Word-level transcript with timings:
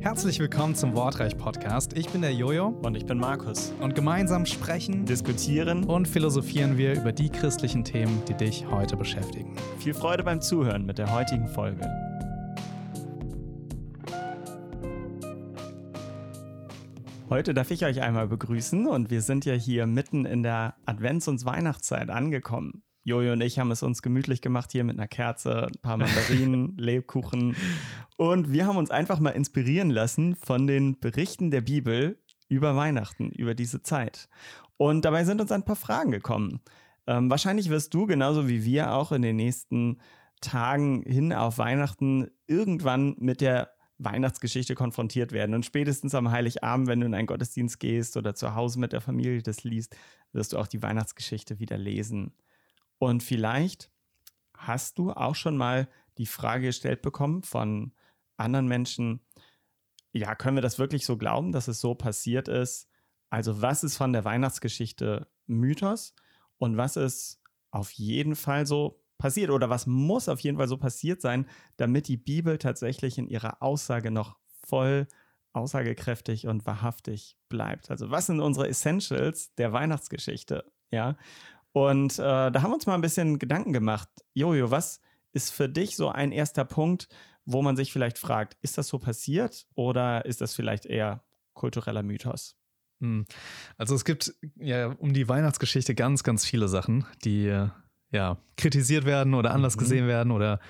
Herzlich 0.00 0.38
willkommen 0.40 0.74
zum 0.74 0.94
Wortreich 0.94 1.36
Podcast. 1.36 1.96
Ich 1.96 2.08
bin 2.08 2.22
der 2.22 2.32
Jojo 2.32 2.68
Und 2.82 2.96
ich 2.96 3.06
bin 3.06 3.18
Markus. 3.18 3.72
und 3.80 3.94
gemeinsam 3.94 4.46
sprechen 4.46 5.04
Diskutieren. 5.04 5.84
und 5.84 6.08
philosophieren 6.08 6.76
wir 6.78 6.94
über 6.94 7.12
die 7.12 7.28
christlichen 7.28 7.84
Themen, 7.84 8.22
die 8.26 8.34
dich 8.34 8.66
heute 8.70 8.96
beschäftigen. 8.96 9.56
Viel 9.78 9.94
Freude 9.94 10.24
beim 10.24 10.40
Zuhören 10.40 10.84
mit 10.86 10.98
der 10.98 11.12
heutigen 11.12 11.48
Folge. 11.48 11.82
Heute 17.28 17.54
darf 17.54 17.70
ich 17.70 17.84
euch 17.84 18.00
einmal 18.02 18.26
begrüßen 18.26 18.88
und 18.88 19.10
wir 19.10 19.22
sind 19.22 19.44
ja 19.44 19.54
hier 19.54 19.86
mitten 19.86 20.26
in 20.26 20.42
der 20.42 20.74
Advents- 20.86 21.28
und 21.28 21.44
Weihnachtszeit 21.44 22.10
angekommen. 22.10 22.82
Jojo 23.10 23.32
und 23.32 23.40
ich 23.40 23.58
haben 23.58 23.70
es 23.72 23.82
uns 23.82 24.02
gemütlich 24.02 24.40
gemacht 24.40 24.70
hier 24.72 24.84
mit 24.84 24.96
einer 24.96 25.08
Kerze, 25.08 25.66
ein 25.66 25.80
paar 25.82 25.96
Mandarinen, 25.96 26.76
Lebkuchen 26.78 27.56
und 28.16 28.52
wir 28.52 28.66
haben 28.66 28.76
uns 28.76 28.90
einfach 28.90 29.18
mal 29.18 29.30
inspirieren 29.30 29.90
lassen 29.90 30.36
von 30.36 30.66
den 30.66 31.00
Berichten 31.00 31.50
der 31.50 31.60
Bibel 31.60 32.18
über 32.48 32.76
Weihnachten, 32.76 33.30
über 33.30 33.54
diese 33.54 33.82
Zeit. 33.82 34.28
Und 34.76 35.04
dabei 35.04 35.24
sind 35.24 35.40
uns 35.40 35.52
ein 35.52 35.64
paar 35.64 35.76
Fragen 35.76 36.10
gekommen. 36.10 36.60
Ähm, 37.06 37.30
wahrscheinlich 37.30 37.68
wirst 37.68 37.92
du 37.94 38.06
genauso 38.06 38.48
wie 38.48 38.64
wir 38.64 38.92
auch 38.92 39.12
in 39.12 39.22
den 39.22 39.36
nächsten 39.36 39.98
Tagen 40.40 41.02
hin 41.02 41.32
auf 41.32 41.58
Weihnachten 41.58 42.30
irgendwann 42.46 43.16
mit 43.18 43.40
der 43.40 43.70
Weihnachtsgeschichte 43.98 44.74
konfrontiert 44.74 45.32
werden. 45.32 45.54
Und 45.54 45.66
spätestens 45.66 46.14
am 46.14 46.30
Heiligabend, 46.30 46.88
wenn 46.88 47.00
du 47.00 47.06
in 47.06 47.14
einen 47.14 47.26
Gottesdienst 47.26 47.80
gehst 47.80 48.16
oder 48.16 48.34
zu 48.34 48.54
Hause 48.54 48.78
mit 48.80 48.92
der 48.92 49.00
Familie 49.00 49.42
das 49.42 49.64
liest, 49.64 49.96
wirst 50.32 50.52
du 50.52 50.58
auch 50.58 50.66
die 50.66 50.82
Weihnachtsgeschichte 50.82 51.58
wieder 51.58 51.76
lesen. 51.76 52.32
Und 53.00 53.22
vielleicht 53.22 53.90
hast 54.54 54.98
du 54.98 55.10
auch 55.10 55.34
schon 55.34 55.56
mal 55.56 55.88
die 56.18 56.26
Frage 56.26 56.66
gestellt 56.66 57.00
bekommen 57.00 57.42
von 57.42 57.92
anderen 58.36 58.68
Menschen, 58.68 59.26
ja, 60.12 60.34
können 60.34 60.58
wir 60.58 60.62
das 60.62 60.78
wirklich 60.78 61.06
so 61.06 61.16
glauben, 61.16 61.50
dass 61.50 61.66
es 61.66 61.80
so 61.80 61.94
passiert 61.94 62.46
ist? 62.46 62.88
Also 63.30 63.62
was 63.62 63.84
ist 63.84 63.96
von 63.96 64.12
der 64.12 64.24
Weihnachtsgeschichte 64.26 65.28
Mythos 65.46 66.14
und 66.58 66.76
was 66.76 66.96
ist 66.96 67.40
auf 67.70 67.90
jeden 67.92 68.36
Fall 68.36 68.66
so 68.66 69.02
passiert 69.16 69.50
oder 69.50 69.70
was 69.70 69.86
muss 69.86 70.28
auf 70.28 70.40
jeden 70.40 70.58
Fall 70.58 70.68
so 70.68 70.76
passiert 70.76 71.22
sein, 71.22 71.46
damit 71.78 72.06
die 72.06 72.18
Bibel 72.18 72.58
tatsächlich 72.58 73.16
in 73.16 73.28
ihrer 73.28 73.62
Aussage 73.62 74.10
noch 74.10 74.36
voll 74.66 75.08
aussagekräftig 75.54 76.46
und 76.46 76.66
wahrhaftig 76.66 77.38
bleibt. 77.48 77.90
Also 77.90 78.10
was 78.10 78.26
sind 78.26 78.40
unsere 78.40 78.68
Essentials 78.68 79.54
der 79.54 79.72
Weihnachtsgeschichte? 79.72 80.70
Ja, 80.90 81.16
und 81.72 82.18
äh, 82.18 82.50
da 82.50 82.62
haben 82.62 82.70
wir 82.70 82.74
uns 82.74 82.86
mal 82.86 82.94
ein 82.94 83.00
bisschen 83.00 83.38
Gedanken 83.38 83.72
gemacht. 83.72 84.08
Jojo, 84.34 84.70
was 84.70 85.00
ist 85.32 85.50
für 85.52 85.68
dich 85.68 85.96
so 85.96 86.08
ein 86.08 86.32
erster 86.32 86.64
Punkt, 86.64 87.08
wo 87.44 87.62
man 87.62 87.76
sich 87.76 87.92
vielleicht 87.92 88.18
fragt, 88.18 88.56
ist 88.60 88.78
das 88.78 88.88
so 88.88 88.98
passiert 88.98 89.66
oder 89.74 90.24
ist 90.24 90.40
das 90.40 90.54
vielleicht 90.54 90.86
eher 90.86 91.22
kultureller 91.54 92.02
Mythos? 92.02 92.56
Hm. 93.00 93.26
Also 93.76 93.94
es 93.94 94.04
gibt 94.04 94.34
ja 94.56 94.88
um 94.88 95.12
die 95.12 95.28
Weihnachtsgeschichte 95.28 95.94
ganz, 95.94 96.22
ganz 96.22 96.44
viele 96.44 96.68
Sachen, 96.68 97.06
die 97.24 97.46
äh, 97.46 97.68
ja 98.10 98.36
kritisiert 98.56 99.04
werden 99.04 99.34
oder 99.34 99.52
anders 99.52 99.76
Mhm. 99.76 99.80
gesehen 99.80 100.06
werden 100.08 100.32
oder 100.32 100.60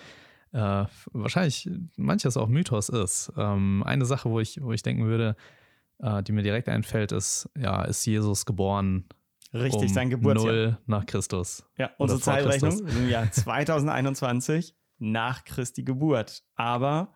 äh, 0.53 0.85
wahrscheinlich 1.13 1.71
manches 1.97 2.37
auch 2.37 2.49
Mythos 2.49 2.89
ist. 2.89 3.33
Ähm, 3.37 3.83
eine 3.85 4.05
Sache, 4.05 4.31
wo 4.31 4.41
ich, 4.41 4.61
wo 4.63 4.73
ich 4.73 4.83
denken 4.83 5.07
würde, 5.07 5.37
äh, 5.99 6.23
die 6.23 6.33
mir 6.33 6.43
direkt 6.43 6.69
einfällt, 6.69 7.13
ist, 7.13 7.49
ja, 7.57 7.83
ist 7.85 8.05
Jesus 8.05 8.47
geboren 8.47 9.05
Richtig, 9.53 9.83
um 9.83 9.89
sein 9.89 10.11
Geburtsjahr. 10.11 10.53
null 10.53 10.79
nach 10.87 11.07
Christus. 11.07 11.65
Ja, 11.77 11.91
unsere 11.99 12.21
Zeitrechnung 12.21 12.87
im 12.87 13.09
Jahr 13.09 13.31
2021 13.33 14.75
nach 14.99 15.45
Christi 15.45 15.83
Geburt. 15.83 16.45
Aber 16.55 17.13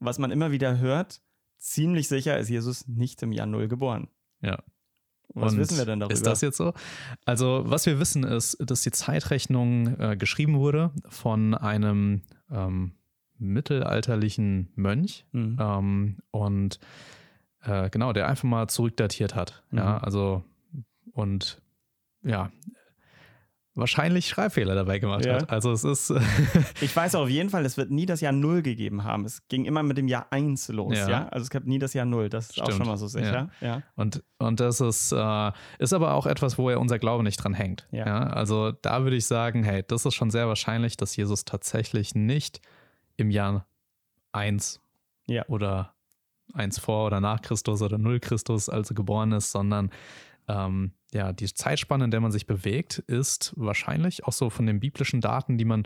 was 0.00 0.18
man 0.18 0.30
immer 0.30 0.50
wieder 0.50 0.78
hört, 0.78 1.20
ziemlich 1.58 2.08
sicher 2.08 2.38
ist 2.38 2.48
Jesus 2.48 2.88
nicht 2.88 3.22
im 3.22 3.32
Jahr 3.32 3.46
Null 3.46 3.68
geboren. 3.68 4.08
Ja. 4.40 4.58
Was 5.34 5.52
Und 5.52 5.58
wissen 5.58 5.76
wir 5.76 5.84
denn 5.84 6.00
darüber? 6.00 6.12
Ist 6.14 6.26
das 6.26 6.40
jetzt 6.40 6.56
so? 6.56 6.72
Also, 7.26 7.62
was 7.66 7.84
wir 7.86 8.00
wissen, 8.00 8.24
ist, 8.24 8.56
dass 8.60 8.80
die 8.82 8.90
Zeitrechnung 8.90 9.98
äh, 10.00 10.16
geschrieben 10.16 10.58
wurde 10.58 10.90
von 11.10 11.54
einem 11.54 12.22
ähm, 12.50 12.92
mittelalterlichen 13.68 14.72
Mönch 14.74 15.26
Mhm. 15.32 15.56
ähm, 15.60 16.16
und 16.30 16.80
äh, 17.62 17.90
genau, 17.90 18.12
der 18.12 18.28
einfach 18.28 18.44
mal 18.44 18.68
zurückdatiert 18.68 19.34
hat. 19.34 19.62
Ja, 19.70 19.98
Mhm. 19.98 20.04
also 20.04 20.44
und 21.12 21.60
ja, 22.28 22.50
wahrscheinlich 23.74 24.26
Schreibfehler 24.28 24.74
dabei 24.74 24.98
gemacht 24.98 25.24
Ja. 25.24 25.34
hat. 25.34 25.50
Also 25.50 25.70
es 25.70 25.84
ist 25.84 26.10
Ich 26.80 26.94
weiß 26.96 27.14
auf 27.14 27.28
jeden 27.28 27.48
Fall, 27.48 27.64
es 27.64 27.76
wird 27.76 27.90
nie 27.92 28.06
das 28.06 28.20
Jahr 28.20 28.32
Null 28.32 28.62
gegeben 28.62 29.04
haben. 29.04 29.24
Es 29.24 29.46
ging 29.46 29.66
immer 29.66 29.84
mit 29.84 29.96
dem 29.96 30.08
Jahr 30.08 30.26
1 30.30 30.68
los, 30.70 30.96
ja. 30.96 31.08
Ja. 31.08 31.28
Also 31.28 31.44
es 31.44 31.50
gab 31.50 31.64
nie 31.64 31.78
das 31.78 31.94
Jahr 31.94 32.04
Null. 32.04 32.28
Das 32.28 32.50
ist 32.50 32.60
auch 32.60 32.64
Stimmt. 32.64 32.78
schon 32.78 32.86
mal 32.88 32.96
so 32.96 33.06
sicher. 33.06 33.50
Ja. 33.60 33.82
Und, 33.94 34.24
und 34.38 34.58
das 34.58 34.80
ist, 34.80 35.12
äh, 35.12 35.52
ist 35.78 35.92
aber 35.92 36.14
auch 36.14 36.26
etwas, 36.26 36.58
wo 36.58 36.70
ja 36.70 36.78
unser 36.78 36.98
Glaube 36.98 37.22
nicht 37.22 37.36
dran 37.36 37.54
hängt. 37.54 37.86
Also 37.92 38.72
da 38.72 39.04
würde 39.04 39.16
ich 39.16 39.26
sagen, 39.26 39.62
hey, 39.62 39.84
das 39.86 40.04
ist 40.04 40.14
schon 40.14 40.30
sehr 40.30 40.48
wahrscheinlich, 40.48 40.96
dass 40.96 41.14
Jesus 41.14 41.44
tatsächlich 41.44 42.16
nicht 42.16 42.60
im 43.16 43.30
Jahr 43.30 43.66
1 44.32 44.80
Ja. 45.28 45.44
oder 45.46 45.94
1 46.54 46.80
vor 46.80 47.06
oder 47.06 47.20
nach 47.20 47.42
Christus 47.42 47.80
oder 47.82 47.98
0 47.98 48.18
Christus, 48.20 48.68
also 48.68 48.94
geboren 48.94 49.30
ist, 49.32 49.52
sondern 49.52 49.90
ähm, 50.48 50.92
ja, 51.12 51.32
die 51.32 51.52
Zeitspanne, 51.52 52.04
in 52.04 52.10
der 52.10 52.20
man 52.20 52.32
sich 52.32 52.46
bewegt, 52.46 52.98
ist 52.98 53.54
wahrscheinlich 53.56 54.24
auch 54.24 54.32
so 54.32 54.50
von 54.50 54.66
den 54.66 54.80
biblischen 54.80 55.20
Daten, 55.20 55.58
die 55.58 55.64
man 55.64 55.84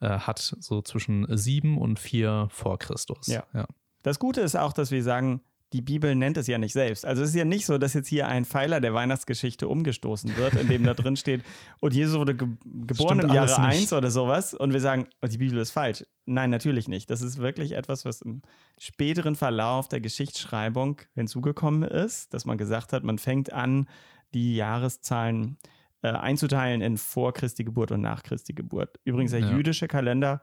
äh, 0.00 0.08
hat, 0.08 0.38
so 0.38 0.82
zwischen 0.82 1.26
7 1.28 1.78
und 1.78 1.98
4 1.98 2.48
vor 2.50 2.78
Christus. 2.78 3.26
Ja. 3.26 3.44
ja. 3.52 3.66
Das 4.02 4.18
Gute 4.18 4.40
ist 4.40 4.56
auch, 4.56 4.72
dass 4.72 4.90
wir 4.90 5.02
sagen, 5.02 5.40
die 5.72 5.82
Bibel 5.82 6.16
nennt 6.16 6.36
es 6.36 6.48
ja 6.48 6.58
nicht 6.58 6.72
selbst. 6.72 7.06
Also 7.06 7.22
es 7.22 7.30
ist 7.30 7.36
ja 7.36 7.44
nicht 7.44 7.64
so, 7.64 7.78
dass 7.78 7.94
jetzt 7.94 8.08
hier 8.08 8.26
ein 8.26 8.44
Pfeiler 8.44 8.80
der 8.80 8.92
Weihnachtsgeschichte 8.92 9.68
umgestoßen 9.68 10.36
wird, 10.36 10.54
in 10.54 10.66
dem 10.68 10.82
da 10.82 10.94
drin 10.94 11.14
steht, 11.16 11.42
und 11.80 11.94
Jesus 11.94 12.18
wurde 12.18 12.34
ge 12.34 12.48
geboren 12.64 13.20
im 13.20 13.32
Jahre 13.32 13.48
nicht. 13.68 13.78
1 13.82 13.92
oder 13.92 14.10
sowas 14.10 14.52
und 14.54 14.72
wir 14.72 14.80
sagen, 14.80 15.06
oh, 15.22 15.28
die 15.28 15.38
Bibel 15.38 15.58
ist 15.58 15.70
falsch. 15.70 16.04
Nein, 16.26 16.50
natürlich 16.50 16.88
nicht. 16.88 17.08
Das 17.10 17.22
ist 17.22 17.38
wirklich 17.38 17.72
etwas, 17.72 18.04
was 18.04 18.20
im 18.22 18.42
späteren 18.78 19.36
Verlauf 19.36 19.86
der 19.88 20.00
Geschichtsschreibung 20.00 21.00
hinzugekommen 21.14 21.82
ist, 21.84 22.34
dass 22.34 22.44
man 22.44 22.58
gesagt 22.58 22.92
hat, 22.92 23.04
man 23.04 23.18
fängt 23.18 23.52
an, 23.52 23.88
die 24.34 24.56
Jahreszahlen 24.56 25.56
äh, 26.02 26.08
einzuteilen 26.08 26.80
in 26.80 26.96
vor 26.96 27.32
Christi 27.32 27.62
Geburt 27.64 27.92
und 27.92 28.00
nach 28.00 28.22
Christi 28.22 28.54
Geburt. 28.54 28.98
Übrigens, 29.04 29.32
der 29.32 29.40
Ja. 29.40 29.50
jüdische 29.52 29.86
Kalender 29.86 30.42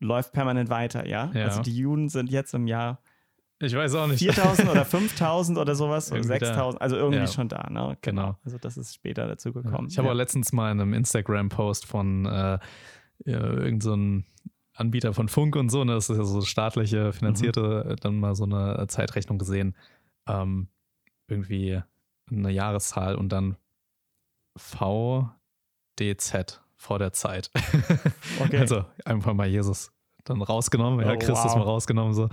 läuft 0.00 0.32
permanent 0.32 0.70
weiter, 0.70 1.06
ja? 1.06 1.30
Ja. 1.34 1.46
Also 1.46 1.62
die 1.62 1.76
Juden 1.76 2.08
sind 2.08 2.30
jetzt 2.30 2.54
im 2.54 2.66
Jahr 2.66 3.00
Ich 3.64 3.74
weiß 3.74 3.94
auch 3.94 4.06
nicht. 4.08 4.18
4000 4.18 4.68
oder 4.68 4.84
5000 4.84 5.56
oder 5.58 5.74
sowas 5.74 6.10
und 6.10 6.18
Irgendwie 6.18 6.38
da. 6.40 6.46
6000, 6.46 6.82
also 6.82 6.96
irgendwie 6.96 7.20
Ja. 7.20 7.26
schon 7.28 7.48
da, 7.48 7.68
ne? 7.70 7.96
Genau. 8.02 8.36
Also 8.44 8.58
das 8.58 8.76
ist 8.76 8.94
später 8.94 9.26
dazu 9.28 9.52
gekommen. 9.52 9.86
Ich 9.88 9.96
habe 9.98 10.08
ja. 10.08 10.12
auch 10.12 10.16
letztens 10.16 10.52
mal 10.52 10.72
in 10.72 10.80
einem 10.80 10.92
Instagram-Post 10.94 11.86
von 11.86 12.26
äh, 12.26 12.58
irgendeinem 13.24 14.24
so 14.24 14.32
Anbieter 14.74 15.12
von 15.14 15.28
Funk 15.28 15.54
und 15.56 15.68
so, 15.70 15.84
ne, 15.84 15.92
das 15.94 16.08
ist 16.10 16.16
ja 16.16 16.24
so 16.24 16.40
staatliche, 16.40 17.12
finanzierte, 17.12 17.84
Mhm. 17.84 17.90
äh, 17.92 17.96
dann 17.96 18.18
mal 18.18 18.34
so 18.34 18.44
eine 18.44 18.86
Zeitrechnung 18.88 19.38
gesehen. 19.38 19.76
Ähm, 20.26 20.68
irgendwie 21.28 21.80
eine 22.30 22.50
Jahreszahl 22.50 23.14
und 23.16 23.28
dann 23.30 23.56
VDZ 24.56 25.30
vor 26.76 26.98
der 26.98 27.12
Zeit. 27.12 27.50
Okay. 28.40 28.58
Also 28.58 28.84
einfach 29.04 29.34
mal 29.34 29.46
Jesus 29.46 29.92
dann 30.24 30.40
rausgenommen, 30.42 31.00
ja, 31.04 31.12
Oh, 31.12 31.18
Christus 31.18 31.44
wow. 31.52 31.56
mal 31.56 31.62
rausgenommen. 31.62 32.14
So. 32.14 32.28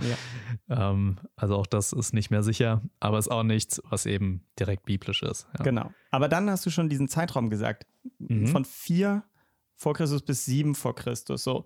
Ja. 0.68 0.90
Ähm, 0.90 1.18
also 1.36 1.56
auch 1.56 1.66
das 1.66 1.92
ist 1.92 2.12
nicht 2.14 2.30
mehr 2.30 2.42
sicher, 2.42 2.82
aber 3.00 3.18
ist 3.18 3.30
auch 3.30 3.42
nichts, 3.42 3.82
was 3.90 4.06
eben 4.06 4.44
direkt 4.58 4.84
biblisch 4.86 5.22
ist. 5.22 5.46
Ja. 5.58 5.64
Genau. 5.64 5.90
Aber 6.10 6.28
dann 6.28 6.48
hast 6.50 6.64
du 6.66 6.70
schon 6.70 6.88
diesen 6.88 7.08
Zeitraum 7.08 7.50
gesagt. 7.50 7.86
Mhm. 8.18 8.46
Von 8.46 8.64
vier 8.64 9.24
vor 9.76 9.94
Christus 9.94 10.22
bis 10.22 10.44
sieben 10.44 10.74
vor 10.74 10.94
Christus. 10.94 11.42
So 11.42 11.64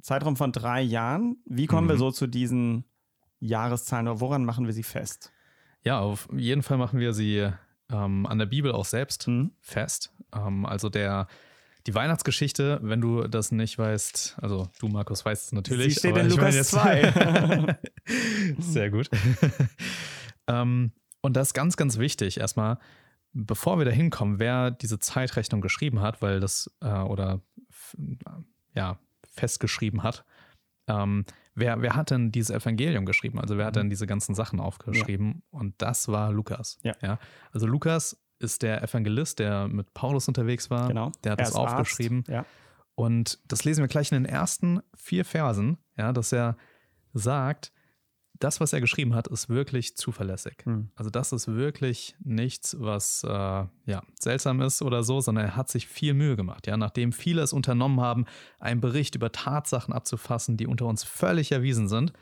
Zeitraum 0.00 0.36
von 0.36 0.52
drei 0.52 0.82
Jahren. 0.82 1.36
Wie 1.46 1.66
kommen 1.66 1.88
wir 1.88 1.94
Mhm. 1.96 2.00
so 2.00 2.10
zu 2.10 2.26
diesen 2.26 2.84
Jahreszahlen 3.40 4.08
oder 4.08 4.20
woran 4.20 4.44
machen 4.44 4.66
wir 4.66 4.72
sie 4.72 4.82
fest? 4.82 5.32
Ja, 5.82 6.00
auf 6.00 6.28
jeden 6.34 6.62
Fall 6.62 6.78
machen 6.78 6.98
wir 6.98 7.12
sie 7.12 7.48
ähm, 7.90 8.26
an 8.26 8.38
der 8.38 8.46
Bibel 8.46 8.72
auch 8.72 8.84
selbst 8.84 9.28
Mhm. 9.28 9.52
fest. 9.60 10.12
Ähm, 10.34 10.66
also 10.66 10.88
der 10.88 11.28
die 11.86 11.94
Weihnachtsgeschichte, 11.94 12.80
wenn 12.82 13.00
du 13.00 13.28
das 13.28 13.52
nicht 13.52 13.78
weißt, 13.78 14.36
also 14.40 14.68
du 14.80 14.88
Markus 14.88 15.24
weißt 15.24 15.46
es 15.46 15.52
natürlich. 15.52 15.94
Sie 15.94 16.00
steht 16.00 16.16
in 16.16 16.28
Lukas 16.28 16.54
jetzt- 16.54 16.70
Sehr 18.58 18.90
gut. 18.90 19.08
ähm, 20.48 20.92
und 21.22 21.36
das 21.36 21.48
ist 21.48 21.54
ganz, 21.54 21.76
ganz 21.76 21.98
wichtig. 21.98 22.38
Erstmal, 22.40 22.78
bevor 23.32 23.78
wir 23.78 23.84
da 23.84 23.90
hinkommen, 23.90 24.38
wer 24.38 24.70
diese 24.70 24.98
Zeitrechnung 24.98 25.60
geschrieben 25.60 26.00
hat, 26.00 26.22
weil 26.22 26.40
das 26.40 26.70
äh, 26.80 26.88
oder 26.88 27.40
ja 28.74 28.98
festgeschrieben 29.32 30.02
hat. 30.02 30.24
Ähm, 30.88 31.24
wer, 31.54 31.82
wer 31.82 31.96
hat 31.96 32.10
denn 32.10 32.30
dieses 32.30 32.50
Evangelium 32.50 33.06
geschrieben? 33.06 33.40
Also 33.40 33.58
wer 33.58 33.66
hat 33.66 33.74
Mhm. 33.74 33.80
denn 33.80 33.90
diese 33.90 34.06
ganzen 34.06 34.34
Sachen 34.34 34.60
aufgeschrieben? 34.60 35.42
Und 35.50 35.74
das 35.78 36.08
war 36.08 36.32
Lukas. 36.32 36.78
Ja. 36.82 37.18
Also 37.52 37.66
Lukas 37.66 38.20
ist 38.38 38.62
der 38.62 38.82
Evangelist, 38.82 39.38
der 39.38 39.68
mit 39.68 39.94
Paulus 39.94 40.28
unterwegs 40.28 40.70
war. 40.70 40.88
Genau. 40.88 41.12
Der 41.24 41.32
hat 41.32 41.38
Er 41.40 41.46
das 41.46 41.54
Arzt. 41.54 41.74
aufgeschrieben. 41.74 42.24
Ja. 42.28 42.44
Und 42.94 43.38
das 43.46 43.64
lesen 43.64 43.82
wir 43.82 43.88
gleich 43.88 44.10
in 44.10 44.22
den 44.22 44.30
ersten 44.30 44.80
vier 44.94 45.24
Versen, 45.24 45.78
ja, 45.96 46.12
dass 46.12 46.32
er 46.32 46.56
sagt, 47.12 47.72
das, 48.38 48.60
was 48.60 48.72
er 48.72 48.80
geschrieben 48.80 49.14
hat, 49.14 49.28
ist 49.28 49.48
wirklich 49.48 49.96
zuverlässig. 49.96 50.58
Hm. 50.64 50.90
Also 50.94 51.10
das 51.10 51.32
ist 51.32 51.48
wirklich 51.48 52.16
nichts, 52.22 52.76
was 52.78 53.24
äh, 53.24 53.28
ja, 53.28 54.02
seltsam 54.18 54.60
ist 54.60 54.82
oder 54.82 55.02
so, 55.02 55.20
sondern 55.20 55.46
er 55.46 55.56
hat 55.56 55.70
sich 55.70 55.86
viel 55.86 56.14
Mühe 56.14 56.36
gemacht. 56.36 56.66
Ja? 56.66 56.76
Nachdem 56.76 57.12
viele 57.12 57.42
es 57.42 57.52
unternommen 57.52 58.00
haben, 58.00 58.26
einen 58.58 58.80
Bericht 58.80 59.14
über 59.14 59.32
Tatsachen 59.32 59.94
abzufassen, 59.94 60.56
die 60.56 60.66
unter 60.66 60.86
uns 60.86 61.04
völlig 61.04 61.52
erwiesen 61.52 61.88
sind, 61.88 62.12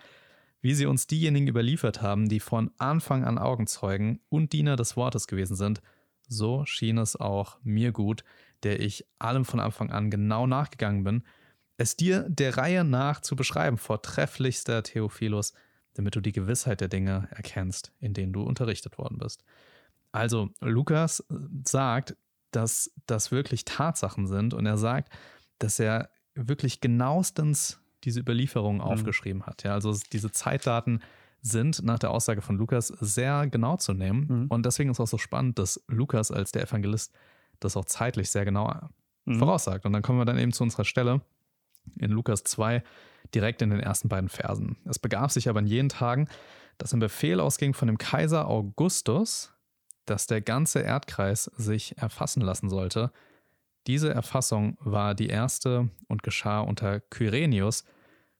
wie 0.60 0.74
sie 0.74 0.86
uns 0.86 1.06
diejenigen 1.06 1.48
überliefert 1.48 2.00
haben, 2.00 2.28
die 2.28 2.40
von 2.40 2.70
Anfang 2.78 3.24
an 3.24 3.38
Augenzeugen 3.38 4.20
und 4.28 4.52
Diener 4.52 4.76
des 4.76 4.96
Wortes 4.96 5.26
gewesen 5.26 5.56
sind, 5.56 5.82
so 6.28 6.64
schien 6.66 6.98
es 6.98 7.16
auch 7.16 7.58
mir 7.62 7.92
gut, 7.92 8.24
der 8.62 8.80
ich 8.80 9.06
allem 9.18 9.44
von 9.44 9.60
Anfang 9.60 9.90
an 9.90 10.10
genau 10.10 10.46
nachgegangen 10.46 11.04
bin, 11.04 11.22
es 11.76 11.96
dir 11.96 12.26
der 12.28 12.56
Reihe 12.56 12.84
nach 12.84 13.20
zu 13.20 13.36
beschreiben, 13.36 13.78
vortrefflichster 13.78 14.82
Theophilus, 14.82 15.52
damit 15.94 16.16
du 16.16 16.20
die 16.20 16.32
Gewissheit 16.32 16.80
der 16.80 16.88
Dinge 16.88 17.28
erkennst, 17.30 17.92
in 18.00 18.14
denen 18.14 18.32
du 18.32 18.42
unterrichtet 18.42 18.98
worden 18.98 19.18
bist. 19.18 19.44
Also 20.12 20.50
Lukas 20.60 21.24
sagt, 21.64 22.16
dass 22.52 22.92
das 23.06 23.32
wirklich 23.32 23.64
Tatsachen 23.64 24.26
sind 24.26 24.54
und 24.54 24.66
er 24.66 24.78
sagt, 24.78 25.12
dass 25.58 25.80
er 25.80 26.10
wirklich 26.34 26.80
genauestens 26.80 27.80
diese 28.04 28.20
Überlieferung 28.20 28.76
mhm. 28.76 28.82
aufgeschrieben 28.82 29.46
hat. 29.46 29.64
Ja, 29.64 29.72
also 29.72 29.96
diese 30.12 30.30
Zeitdaten 30.30 31.00
sind 31.44 31.82
nach 31.82 31.98
der 31.98 32.10
Aussage 32.10 32.40
von 32.40 32.56
Lukas 32.56 32.88
sehr 32.88 33.46
genau 33.46 33.76
zu 33.76 33.92
nehmen. 33.92 34.26
Mhm. 34.28 34.46
Und 34.48 34.64
deswegen 34.64 34.90
ist 34.90 34.98
auch 34.98 35.06
so 35.06 35.18
spannend, 35.18 35.58
dass 35.58 35.84
Lukas 35.88 36.30
als 36.30 36.52
der 36.52 36.62
Evangelist 36.62 37.12
das 37.60 37.76
auch 37.76 37.84
zeitlich 37.84 38.30
sehr 38.30 38.46
genau 38.46 38.72
mhm. 39.26 39.38
voraussagt. 39.38 39.84
Und 39.84 39.92
dann 39.92 40.02
kommen 40.02 40.18
wir 40.18 40.24
dann 40.24 40.38
eben 40.38 40.52
zu 40.52 40.64
unserer 40.64 40.84
Stelle 40.84 41.20
in 41.98 42.10
Lukas 42.10 42.44
2 42.44 42.82
direkt 43.34 43.60
in 43.60 43.70
den 43.70 43.80
ersten 43.80 44.08
beiden 44.08 44.30
Versen. 44.30 44.78
Es 44.86 44.98
begab 44.98 45.30
sich 45.30 45.48
aber 45.48 45.60
in 45.60 45.66
jenen 45.66 45.90
Tagen, 45.90 46.28
dass 46.78 46.94
ein 46.94 47.00
Befehl 47.00 47.40
ausging 47.40 47.74
von 47.74 47.88
dem 47.88 47.98
Kaiser 47.98 48.48
Augustus, 48.48 49.52
dass 50.06 50.26
der 50.26 50.40
ganze 50.40 50.80
Erdkreis 50.80 51.44
sich 51.56 51.98
erfassen 51.98 52.40
lassen 52.40 52.70
sollte. 52.70 53.12
Diese 53.86 54.12
Erfassung 54.12 54.78
war 54.80 55.14
die 55.14 55.28
erste 55.28 55.90
und 56.08 56.22
geschah 56.22 56.60
unter 56.60 57.00
Kyrenius, 57.00 57.84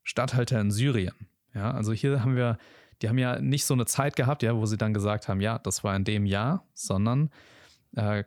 Statthalter 0.02 0.58
in 0.58 0.70
Syrien. 0.70 1.28
Ja, 1.54 1.70
also 1.70 1.92
hier 1.92 2.22
haben 2.22 2.34
wir, 2.34 2.56
die 3.04 3.08
haben 3.10 3.18
ja 3.18 3.38
nicht 3.38 3.66
so 3.66 3.74
eine 3.74 3.84
Zeit 3.84 4.16
gehabt, 4.16 4.42
ja, 4.42 4.56
wo 4.56 4.64
sie 4.64 4.78
dann 4.78 4.94
gesagt 4.94 5.28
haben, 5.28 5.42
ja, 5.42 5.58
das 5.58 5.84
war 5.84 5.94
in 5.94 6.04
dem 6.04 6.24
Jahr, 6.24 6.66
sondern 6.72 7.28
äh, 7.96 8.24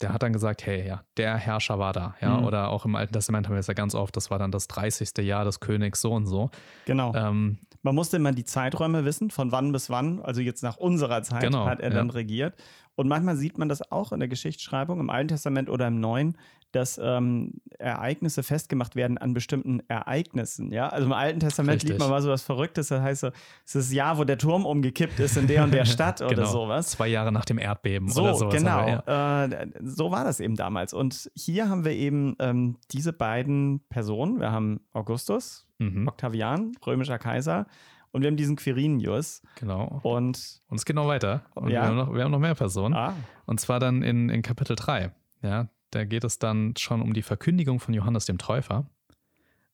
der 0.00 0.12
hat 0.12 0.22
dann 0.22 0.32
gesagt, 0.32 0.64
hey, 0.64 0.86
ja, 0.86 1.02
der 1.16 1.36
Herrscher 1.36 1.80
war 1.80 1.92
da, 1.92 2.14
ja, 2.20 2.36
mhm. 2.36 2.44
oder 2.44 2.68
auch 2.68 2.84
im 2.84 2.94
Alten 2.94 3.12
Testament 3.12 3.48
haben 3.48 3.56
wir 3.56 3.58
es 3.58 3.66
ja 3.66 3.74
ganz 3.74 3.96
oft, 3.96 4.16
das 4.16 4.30
war 4.30 4.38
dann 4.38 4.52
das 4.52 4.68
30. 4.68 5.18
Jahr 5.26 5.44
des 5.44 5.58
Königs 5.58 6.00
so 6.00 6.12
und 6.12 6.26
so. 6.26 6.50
Genau. 6.84 7.12
Ähm, 7.16 7.58
Man 7.82 7.96
musste 7.96 8.16
immer 8.16 8.30
die 8.30 8.44
Zeiträume 8.44 9.04
wissen, 9.04 9.30
von 9.30 9.50
wann 9.50 9.72
bis 9.72 9.90
wann, 9.90 10.22
also 10.22 10.40
jetzt 10.40 10.62
nach 10.62 10.76
unserer 10.76 11.24
Zeit 11.24 11.42
genau, 11.42 11.66
hat 11.66 11.80
er 11.80 11.90
dann 11.90 12.06
ja. 12.06 12.12
regiert. 12.12 12.54
Und 12.94 13.08
manchmal 13.08 13.36
sieht 13.36 13.58
man 13.58 13.68
das 13.68 13.90
auch 13.90 14.12
in 14.12 14.20
der 14.20 14.28
Geschichtsschreibung 14.28 15.00
im 15.00 15.10
Alten 15.10 15.28
Testament 15.28 15.68
oder 15.68 15.88
im 15.88 15.98
Neuen, 15.98 16.38
dass 16.72 16.98
ähm, 17.02 17.60
Ereignisse 17.78 18.42
festgemacht 18.42 18.96
werden 18.96 19.18
an 19.18 19.34
bestimmten 19.34 19.80
Ereignissen. 19.88 20.72
Ja, 20.72 20.88
also 20.88 21.06
im 21.06 21.12
Alten 21.12 21.40
Testament 21.40 21.76
Richtig. 21.76 21.90
liest 21.90 22.00
man 22.00 22.10
mal 22.10 22.22
so 22.22 22.30
was 22.30 22.42
Verrücktes. 22.42 22.88
Das 22.88 23.00
heißt, 23.00 23.20
so, 23.20 23.26
es 23.28 23.74
ist 23.74 23.74
das 23.74 23.92
Jahr, 23.92 24.18
wo 24.18 24.24
der 24.24 24.38
Turm 24.38 24.66
umgekippt 24.66 25.20
ist 25.20 25.36
in 25.36 25.46
der 25.46 25.64
und 25.64 25.72
der 25.72 25.84
Stadt 25.86 26.18
genau. 26.18 26.32
oder 26.32 26.46
sowas. 26.46 26.90
Zwei 26.90 27.08
Jahre 27.08 27.30
nach 27.30 27.44
dem 27.44 27.58
Erdbeben 27.58 28.08
so, 28.08 28.22
oder 28.22 28.34
sowas. 28.34 28.54
Genau, 28.54 28.86
wir, 28.86 29.04
ja. 29.06 29.44
äh, 29.44 29.68
so 29.82 30.10
war 30.10 30.24
das 30.24 30.40
eben 30.40 30.56
damals. 30.56 30.94
Und 30.94 31.30
hier 31.34 31.68
haben 31.68 31.84
wir 31.84 31.92
eben 31.92 32.34
ähm, 32.38 32.76
diese 32.90 33.12
beiden 33.12 33.80
Personen. 33.88 34.40
Wir 34.40 34.50
haben 34.50 34.80
Augustus, 34.92 35.66
mhm. 35.78 36.08
Octavian, 36.08 36.72
römischer 36.86 37.18
Kaiser. 37.18 37.66
Und 38.12 38.22
wir 38.22 38.28
haben 38.28 38.36
diesen 38.36 38.56
Quirinius. 38.56 39.42
Genau. 39.58 40.00
Und, 40.02 40.60
und 40.68 40.76
es 40.76 40.84
geht 40.84 40.96
noch 40.96 41.06
weiter. 41.06 41.44
Und 41.54 41.70
ja. 41.70 41.82
wir, 41.82 41.88
haben 41.88 41.96
noch, 41.96 42.14
wir 42.14 42.24
haben 42.24 42.30
noch 42.30 42.38
mehr 42.38 42.54
Personen. 42.54 42.94
Ah. 42.94 43.14
Und 43.46 43.58
zwar 43.58 43.80
dann 43.80 44.02
in, 44.02 44.28
in 44.28 44.42
Kapitel 44.42 44.76
3. 44.76 45.12
Ja, 45.42 45.68
da 45.92 46.04
geht 46.04 46.24
es 46.24 46.38
dann 46.38 46.74
schon 46.76 47.02
um 47.02 47.12
die 47.12 47.22
Verkündigung 47.22 47.78
von 47.78 47.94
Johannes 47.94 48.24
dem 48.24 48.38
Täufer. 48.38 48.86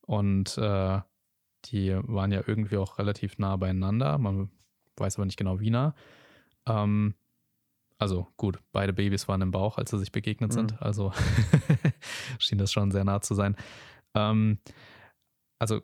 Und 0.02 0.58
äh, 0.58 1.00
die 1.66 1.96
waren 2.02 2.32
ja 2.32 2.42
irgendwie 2.46 2.76
auch 2.76 2.98
relativ 2.98 3.38
nah 3.38 3.56
beieinander. 3.56 4.18
Man 4.18 4.50
weiß 4.96 5.16
aber 5.16 5.26
nicht 5.26 5.38
genau, 5.38 5.60
wie 5.60 5.70
nah. 5.70 5.94
Ähm, 6.66 7.14
also 7.98 8.26
gut, 8.36 8.58
beide 8.72 8.92
Babys 8.92 9.28
waren 9.28 9.42
im 9.42 9.52
Bauch, 9.52 9.78
als 9.78 9.90
sie 9.90 9.98
sich 9.98 10.10
begegnet 10.12 10.52
sind. 10.52 10.72
Mhm. 10.72 10.78
Also 10.80 11.12
schien 12.38 12.58
das 12.58 12.72
schon 12.72 12.90
sehr 12.90 13.04
nah 13.04 13.20
zu 13.20 13.34
sein. 13.34 13.56
Ähm, 14.14 14.58
also 15.60 15.82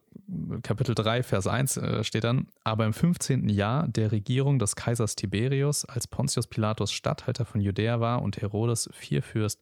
Kapitel 0.63 0.97
3, 0.97 1.23
Vers 1.23 1.47
1 1.47 1.77
äh, 1.77 2.05
steht 2.05 2.25
dann, 2.25 2.49
aber 2.65 2.87
im 2.87 2.93
15. 2.93 3.49
Jahr 3.49 3.87
der 3.87 4.11
Regierung 4.11 4.59
des 4.59 4.75
Kaisers 4.75 5.15
Tiberius, 5.15 5.85
als 5.85 6.09
Pontius 6.09 6.49
Pilatus 6.49 6.93
Statthalter 6.93 7.45
von 7.45 7.61
Judäa 7.61 8.01
war 8.01 8.23
und 8.23 8.41
Herodes 8.41 8.89
Vierfürst 8.93 9.61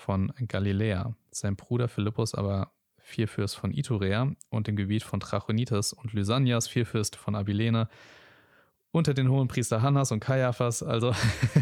von 0.00 0.32
Galiläa, 0.48 1.14
sein 1.30 1.56
Bruder 1.56 1.88
Philippus 1.88 2.34
aber 2.34 2.72
Vierfürst 2.98 3.56
von 3.56 3.72
Iturea 3.72 4.32
und 4.50 4.66
dem 4.66 4.76
Gebiet 4.76 5.02
von 5.02 5.20
Trachonitis 5.20 5.92
und 5.92 6.12
Lysanias 6.12 6.68
Vierfürst 6.68 7.16
von 7.16 7.34
Abilene 7.34 7.88
unter 8.92 9.14
den 9.14 9.30
hohen 9.30 9.48
Priester 9.48 9.82
Hannas 9.82 10.10
und 10.10 10.20
Kaiaphas, 10.20 10.82
also 10.82 11.14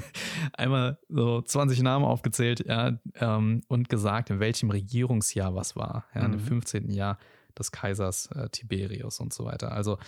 einmal 0.54 0.98
so 1.08 1.42
20 1.42 1.82
Namen 1.82 2.04
aufgezählt, 2.04 2.64
ja, 2.66 2.98
ähm, 3.16 3.62
und 3.68 3.90
gesagt, 3.90 4.30
in 4.30 4.40
welchem 4.40 4.70
Regierungsjahr 4.70 5.54
was 5.54 5.76
war, 5.76 6.06
ja, 6.14 6.26
mhm. 6.26 6.34
im 6.34 6.40
15. 6.40 6.90
Jahr 6.90 7.18
des 7.58 7.70
Kaisers 7.70 8.26
äh, 8.28 8.48
Tiberius 8.48 9.20
und 9.20 9.34
so 9.34 9.44
weiter. 9.44 9.72
Also 9.72 9.98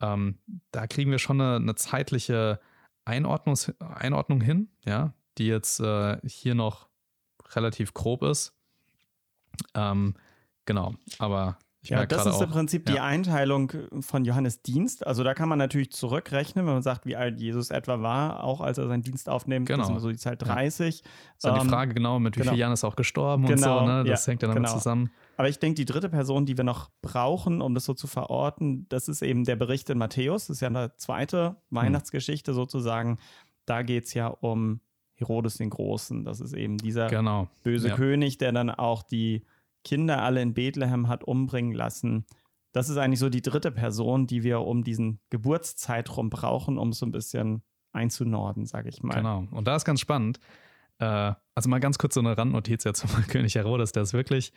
ähm, 0.00 0.38
da 0.70 0.86
kriegen 0.86 1.10
wir 1.10 1.18
schon 1.18 1.40
eine, 1.40 1.56
eine 1.56 1.74
zeitliche 1.74 2.60
Einordnung 3.04 4.40
hin, 4.40 4.68
ja, 4.84 5.14
die 5.38 5.46
jetzt 5.46 5.80
äh, 5.80 6.18
hier 6.24 6.54
noch 6.54 6.88
relativ 7.54 7.94
grob 7.94 8.22
ist. 8.22 8.52
Ähm, 9.74 10.14
genau, 10.64 10.94
aber 11.18 11.58
ich 11.86 11.90
ja, 11.90 12.04
das 12.04 12.26
ist 12.26 12.40
im 12.40 12.50
Prinzip 12.50 12.88
ja. 12.88 12.94
die 12.94 13.00
Einteilung 13.00 13.72
von 14.00 14.24
Johannes 14.24 14.60
Dienst. 14.60 15.06
Also 15.06 15.22
da 15.22 15.34
kann 15.34 15.48
man 15.48 15.56
natürlich 15.56 15.92
zurückrechnen, 15.92 16.66
wenn 16.66 16.74
man 16.74 16.82
sagt, 16.82 17.06
wie 17.06 17.14
alt 17.14 17.40
Jesus 17.40 17.70
etwa 17.70 18.02
war, 18.02 18.42
auch 18.42 18.60
als 18.60 18.78
er 18.78 18.88
seinen 18.88 19.04
Dienst 19.04 19.28
aufnimmt. 19.28 19.68
Genau. 19.68 19.86
Das 19.86 19.96
ist 19.96 20.02
so 20.02 20.10
die 20.10 20.16
Zeit 20.16 20.42
30. 20.42 20.98
Ja. 20.98 21.10
Ist 21.36 21.44
ähm, 21.44 21.62
die 21.62 21.68
Frage 21.68 21.94
genau, 21.94 22.18
mit 22.18 22.34
wie 22.34 22.40
genau. 22.40 22.50
vielen 22.50 22.60
Jahren 22.60 22.72
ist 22.72 22.82
er 22.82 22.88
auch 22.88 22.96
gestorben 22.96 23.46
genau. 23.46 23.78
und 23.78 23.86
so, 23.86 23.92
ne? 23.92 24.04
Das 24.04 24.26
ja, 24.26 24.32
hängt 24.32 24.42
ja 24.42 24.48
damit 24.48 24.64
genau. 24.64 24.74
zusammen. 24.76 25.12
Aber 25.36 25.48
ich 25.48 25.60
denke, 25.60 25.76
die 25.76 25.84
dritte 25.84 26.08
Person, 26.08 26.44
die 26.44 26.56
wir 26.56 26.64
noch 26.64 26.90
brauchen, 27.02 27.62
um 27.62 27.72
das 27.72 27.84
so 27.84 27.94
zu 27.94 28.08
verorten, 28.08 28.88
das 28.88 29.06
ist 29.06 29.22
eben 29.22 29.44
der 29.44 29.54
Bericht 29.54 29.88
in 29.88 29.98
Matthäus. 29.98 30.48
Das 30.48 30.56
ist 30.56 30.62
ja 30.62 30.68
eine 30.68 30.96
zweite 30.96 31.50
hm. 31.50 31.56
Weihnachtsgeschichte 31.70 32.52
sozusagen. 32.52 33.18
Da 33.64 33.82
geht 33.82 34.06
es 34.06 34.14
ja 34.14 34.26
um 34.26 34.80
Herodes 35.16 35.56
den 35.56 35.70
Großen. 35.70 36.24
Das 36.24 36.40
ist 36.40 36.52
eben 36.52 36.78
dieser 36.78 37.08
genau. 37.08 37.48
böse 37.62 37.88
ja. 37.88 37.96
König, 37.96 38.38
der 38.38 38.52
dann 38.52 38.70
auch 38.70 39.02
die 39.02 39.44
Kinder 39.84 40.22
alle 40.22 40.42
in 40.42 40.54
Bethlehem 40.54 41.08
hat 41.08 41.24
umbringen 41.24 41.72
lassen. 41.72 42.26
Das 42.72 42.88
ist 42.88 42.98
eigentlich 42.98 43.20
so 43.20 43.30
die 43.30 43.42
dritte 43.42 43.70
Person, 43.70 44.26
die 44.26 44.42
wir 44.42 44.60
um 44.60 44.84
diesen 44.84 45.20
Geburtszeitraum 45.30 46.28
brauchen, 46.28 46.76
um 46.76 46.92
so 46.92 47.06
ein 47.06 47.12
bisschen 47.12 47.62
einzunorden, 47.92 48.66
sage 48.66 48.90
ich 48.90 49.02
mal. 49.02 49.14
Genau. 49.14 49.48
Und 49.50 49.66
da 49.66 49.76
ist 49.76 49.84
ganz 49.84 50.00
spannend. 50.00 50.38
Äh, 50.98 51.32
also 51.54 51.68
mal 51.68 51.80
ganz 51.80 51.98
kurz 51.98 52.14
so 52.14 52.20
eine 52.20 52.36
Randnotiz 52.36 52.84
jetzt 52.84 53.00
zum 53.00 53.10
König 53.28 53.54
Herodes. 53.54 53.92
Der 53.92 54.02
ist 54.02 54.12
wirklich, 54.12 54.52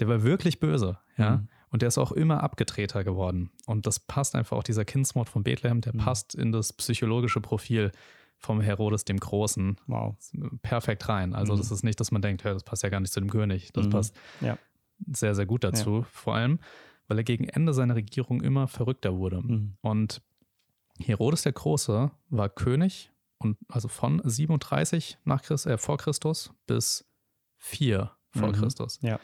der 0.00 0.08
war 0.08 0.22
wirklich 0.22 0.60
böse, 0.60 0.98
ja. 1.16 1.36
Mhm. 1.36 1.48
Und 1.72 1.82
der 1.82 1.86
ist 1.86 1.98
auch 1.98 2.10
immer 2.10 2.42
abgedrehter 2.42 3.04
geworden. 3.04 3.52
Und 3.66 3.86
das 3.86 4.00
passt 4.00 4.34
einfach 4.34 4.56
auch 4.56 4.64
dieser 4.64 4.84
Kindsmord 4.84 5.28
von 5.28 5.44
Bethlehem, 5.44 5.80
der 5.80 5.94
mhm. 5.94 5.98
passt 5.98 6.34
in 6.34 6.50
das 6.50 6.72
psychologische 6.72 7.40
Profil 7.40 7.92
vom 8.40 8.60
Herodes 8.60 9.04
dem 9.04 9.20
Großen 9.20 9.76
wow. 9.86 10.16
perfekt 10.62 11.08
rein. 11.08 11.34
Also 11.34 11.54
mhm. 11.54 11.58
das 11.58 11.70
ist 11.70 11.84
nicht, 11.84 12.00
dass 12.00 12.10
man 12.10 12.22
denkt, 12.22 12.44
das 12.44 12.64
passt 12.64 12.82
ja 12.82 12.88
gar 12.88 13.00
nicht 13.00 13.12
zu 13.12 13.20
dem 13.20 13.30
König. 13.30 13.72
Das 13.72 13.86
mhm. 13.86 13.90
passt 13.90 14.16
ja. 14.40 14.58
sehr, 15.12 15.34
sehr 15.34 15.46
gut 15.46 15.62
dazu. 15.62 15.98
Ja. 15.98 16.06
Vor 16.10 16.34
allem, 16.34 16.58
weil 17.06 17.18
er 17.18 17.24
gegen 17.24 17.44
Ende 17.44 17.74
seiner 17.74 17.94
Regierung 17.94 18.40
immer 18.40 18.66
verrückter 18.66 19.16
wurde. 19.16 19.42
Mhm. 19.42 19.76
Und 19.82 20.22
Herodes 20.98 21.42
der 21.42 21.52
Große 21.52 22.10
war 22.30 22.48
König 22.48 23.12
und 23.38 23.58
also 23.68 23.88
von 23.88 24.20
37 24.24 25.18
nach 25.24 25.42
Christ, 25.42 25.66
äh, 25.66 25.78
vor 25.78 25.98
Christus 25.98 26.52
bis 26.66 27.06
4 27.58 28.10
vor 28.30 28.48
mhm. 28.48 28.52
Christus. 28.52 28.98
Ja. 29.02 29.20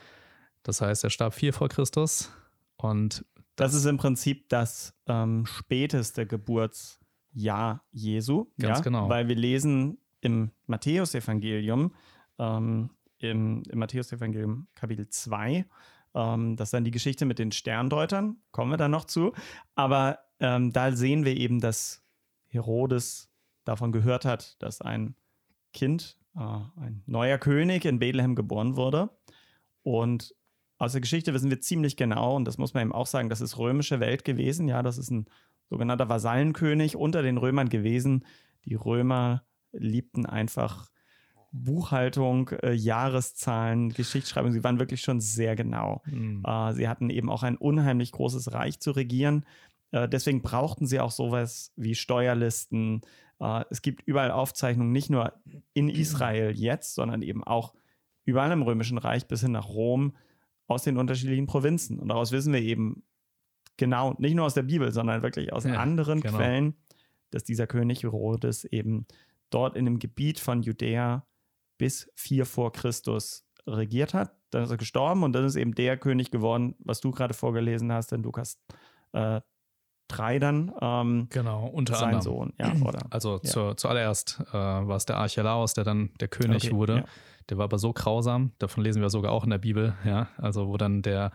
Das 0.62 0.80
heißt, 0.80 1.04
er 1.04 1.11
starb 1.11 1.35
4 1.35 1.52
vor 1.52 1.68
Christus 1.68 2.30
und 2.76 3.25
das, 3.56 3.73
das 3.73 3.75
ist 3.75 3.87
im 3.87 3.96
Prinzip 3.96 4.50
das 4.50 4.94
ähm, 5.06 5.46
späteste 5.46 6.26
Geburts 6.26 7.00
Jahr 7.37 7.85
Jesu. 7.93 8.47
Ganz 8.59 8.78
ja? 8.78 8.83
genau. 8.83 9.09
Weil 9.09 9.28
wir 9.28 9.37
lesen 9.37 9.99
im 10.23 10.50
Matthäusevangelium, 10.66 11.95
ähm, 12.38 12.90
im, 13.19 13.62
im 13.69 13.78
Matthäusevangelium 13.78 14.66
Kapitel 14.75 15.09
2, 15.09 15.66
ähm, 16.14 16.57
das 16.57 16.69
ist 16.69 16.73
dann 16.73 16.85
die 16.85 16.90
Geschichte 16.90 17.26
mit 17.26 17.38
den 17.38 17.52
Sterndeutern, 17.52 18.38
kommen 18.50 18.71
wir 18.71 18.78
dann 18.78 18.90
noch 18.90 19.05
zu. 19.05 19.33
Aber 19.75 20.19
ähm, 20.40 20.73
da 20.73 20.93
sehen 20.93 21.25
wir 21.25 21.37
eben, 21.37 21.61
dass 21.61 22.02
Herodes 22.49 23.31
davon 23.64 23.93
gehört 23.93 24.25
hat, 24.25 24.61
dass 24.62 24.81
ein 24.81 25.14
Kind, 25.75 26.19
äh, 26.35 26.40
ein 26.40 27.02
neuer 27.07 27.38
König 27.38 27.85
in 27.85 27.99
Bethlehem 27.99 28.35
geboren 28.35 28.76
wurde. 28.76 29.11
Und 29.83 30.35
aus 30.78 30.93
der 30.93 31.00
Geschichte 31.02 31.35
wissen 31.35 31.50
wir 31.50 31.61
ziemlich 31.61 31.97
genau, 31.97 32.35
und 32.35 32.47
das 32.47 32.59
muss 32.59 32.75
man 32.75 32.83
eben 32.83 32.93
auch 32.93 33.07
sagen, 33.07 33.28
das 33.28 33.40
ist 33.40 33.59
römische 33.59 34.00
Welt 34.00 34.25
gewesen. 34.25 34.69
Ja, 34.69 34.83
das 34.83 34.99
ist 34.99 35.11
ein 35.11 35.26
sogenannter 35.68 36.08
Vasallenkönig 36.08 36.96
unter 36.96 37.23
den 37.23 37.38
Römern 37.38 37.68
gewesen. 37.68 38.25
Die 38.64 38.75
Römer 38.75 39.42
liebten 39.73 40.26
einfach 40.26 40.90
Buchhaltung, 41.52 42.50
äh, 42.50 42.73
Jahreszahlen, 42.73 43.90
Geschichtsschreibung. 43.90 44.52
Sie 44.52 44.64
waren 44.64 44.78
wirklich 44.78 45.00
schon 45.00 45.20
sehr 45.20 45.56
genau. 45.56 46.02
Mhm. 46.06 46.42
Äh, 46.46 46.73
sie 46.75 46.88
hatten 46.88 47.11
eben 47.11 47.30
auch 47.30 47.42
ein 47.42 47.56
unheimlich 47.56 48.12
großes 48.12 48.52
Reich 48.52 48.80
zu 48.80 48.90
regieren. 48.92 49.44
Äh, 49.90 50.08
deswegen 50.08 50.42
brauchten 50.42 50.87
sie 50.87 51.00
auch 51.00 51.11
sowas 51.11 51.73
wie 51.76 51.94
Steuerlisten. 51.94 53.02
Äh, 53.40 53.64
es 53.70 53.82
gibt 53.82 54.02
überall 54.06 54.30
Aufzeichnungen, 54.30 54.92
nicht 54.92 55.11
nur 55.11 55.32
in 55.73 55.88
Israel 55.88 56.52
jetzt, 56.56 56.94
sondern 56.94 57.23
eben 57.23 57.44
auch 57.44 57.75
überall 58.25 58.52
im 58.52 58.62
Römischen 58.62 58.99
Reich 58.99 59.26
bis 59.26 59.40
hin 59.40 59.52
nach 59.52 59.68
Rom 59.68 60.16
aus 60.66 60.82
den 60.82 60.96
unterschiedlichen 60.99 61.46
Provinzen. 61.46 61.99
Und 61.99 62.08
daraus 62.08 62.32
wissen 62.32 62.52
wir 62.52 62.61
eben 62.61 63.04
genau, 63.76 64.14
nicht 64.18 64.35
nur 64.35 64.47
aus 64.47 64.54
der 64.54 64.62
Bibel, 64.62 64.92
sondern 64.92 65.23
wirklich 65.23 65.52
aus 65.52 65.64
ja, 65.64 65.75
anderen 65.75 66.21
genau. 66.21 66.37
Quellen, 66.37 66.75
dass 67.30 67.45
dieser 67.45 67.66
König 67.66 68.02
Herodes 68.02 68.64
eben 68.64 69.06
dort 69.50 69.76
in 69.76 69.85
dem 69.85 69.99
Gebiet 69.99 70.40
von 70.40 70.62
Judäa 70.62 71.26
bis 71.78 72.11
4 72.16 72.47
vor 72.47 72.73
Christus 72.73 73.45
regiert 73.66 74.14
hat. 74.14 74.35
Dann 74.50 74.62
ist 74.62 74.71
er 74.71 74.76
gestorben 74.76 75.23
und 75.23 75.33
dann 75.33 75.45
ist 75.45 75.56
eben 75.56 75.75
der 75.75 75.97
König 75.97 76.30
geworden, 76.30 76.76
was 76.78 77.00
du 77.00 77.11
gerade 77.11 77.35
vorgelesen 77.35 77.92
hast 77.92 78.12
in 78.12 78.23
Lukas 78.23 78.59
äh, 79.12 79.40
3 80.09 80.38
dann. 80.38 80.73
Ähm, 80.80 81.26
genau, 81.30 81.66
unter 81.66 81.95
sein 81.95 82.14
anderem. 82.14 82.23
Sohn, 82.23 82.52
ja, 82.59 82.73
oder? 82.85 83.00
Also 83.11 83.40
ja. 83.42 83.50
Zu, 83.50 83.75
zuallererst 83.75 84.40
äh, 84.49 84.52
war 84.52 84.97
es 84.97 85.04
der 85.04 85.16
Archelaus, 85.16 85.75
der 85.75 85.85
dann 85.85 86.11
der 86.21 86.28
König 86.28 86.64
okay, 86.64 86.75
wurde. 86.75 86.97
Ja. 86.97 87.04
Der 87.49 87.59
war 87.59 87.64
aber 87.64 87.78
so 87.78 87.92
grausam, 87.92 88.52
davon 88.59 88.83
lesen 88.83 89.02
wir 89.02 89.11
sogar 89.11 89.33
auch 89.33 89.45
in 89.45 89.50
der 89.50 89.59
Bibel, 89.59 89.95
ja, 90.04 90.28
also 90.37 90.68
wo 90.68 90.76
dann 90.76 91.02
der 91.02 91.30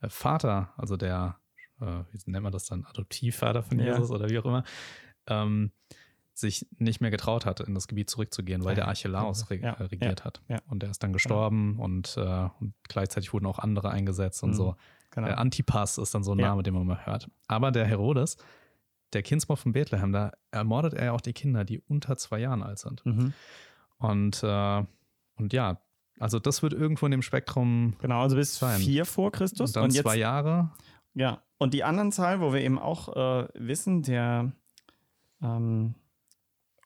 äh, 0.00 0.08
Vater, 0.08 0.72
also 0.76 0.96
der, 0.96 1.38
äh, 1.84 2.04
wie 2.12 2.30
nennt 2.30 2.42
man 2.42 2.52
das 2.52 2.66
dann, 2.66 2.84
Adoptivvater 2.84 3.62
von 3.62 3.78
Jesus 3.78 4.08
ja. 4.08 4.14
oder 4.14 4.30
wie 4.30 4.38
auch 4.38 4.44
immer, 4.44 4.64
ähm, 5.26 5.70
sich 6.34 6.66
nicht 6.78 7.00
mehr 7.00 7.10
getraut 7.10 7.46
hat, 7.46 7.60
in 7.60 7.74
das 7.74 7.86
Gebiet 7.86 8.10
zurückzugehen, 8.10 8.64
weil 8.64 8.72
ja, 8.72 8.76
der 8.76 8.88
Archelaus 8.88 9.46
ja, 9.50 9.74
äh, 9.74 9.82
regiert 9.84 10.20
ja, 10.20 10.24
hat. 10.24 10.42
Und 10.66 10.82
der 10.82 10.90
ist 10.90 11.02
dann 11.02 11.12
gestorben 11.12 11.78
und, 11.78 12.16
äh, 12.16 12.48
und, 12.60 12.74
gleichzeitig 12.88 13.32
wurden 13.32 13.46
auch 13.46 13.58
andere 13.58 13.90
eingesetzt 13.90 14.42
und 14.42 14.50
mhm, 14.50 14.54
so. 14.54 14.76
Genau. 15.12 15.28
Der 15.28 15.38
Antipas 15.38 15.96
ist 15.96 16.12
dann 16.12 16.24
so 16.24 16.32
ein 16.32 16.38
Name, 16.38 16.64
den 16.64 16.74
man 16.74 16.86
mal 16.86 17.06
hört. 17.06 17.30
Aber 17.46 17.70
der 17.70 17.86
Herodes, 17.86 18.36
der 19.12 19.22
Kindsmob 19.22 19.60
von 19.60 19.72
Bethlehem, 19.72 20.10
da 20.10 20.32
ermordet 20.50 20.94
er 20.94 21.04
ja 21.04 21.12
auch 21.12 21.20
die 21.20 21.32
Kinder, 21.32 21.64
die 21.64 21.78
unter 21.78 22.16
zwei 22.16 22.40
Jahren 22.40 22.64
alt 22.64 22.80
sind. 22.80 23.06
Mhm. 23.06 23.32
Und, 23.98 24.42
äh, 24.42 24.84
und 25.36 25.52
ja, 25.52 25.80
also 26.18 26.40
das 26.40 26.64
wird 26.64 26.72
irgendwo 26.72 27.06
in 27.06 27.12
dem 27.12 27.22
Spektrum. 27.22 27.94
Genau, 28.00 28.22
also 28.22 28.34
bis 28.34 28.58
sein. 28.58 28.80
vier 28.80 29.04
vor 29.04 29.30
Christus. 29.30 29.70
Und 29.70 29.76
dann 29.76 29.84
und 29.84 29.94
jetzt, 29.94 30.02
zwei 30.02 30.16
Jahre. 30.16 30.72
Ja, 31.14 31.43
und 31.58 31.74
die 31.74 31.84
anderen 31.84 32.12
Zahlen, 32.12 32.40
wo 32.40 32.52
wir 32.52 32.60
eben 32.60 32.78
auch 32.78 33.08
äh, 33.14 33.48
wissen, 33.54 34.02
der 34.02 34.52
ähm, 35.42 35.94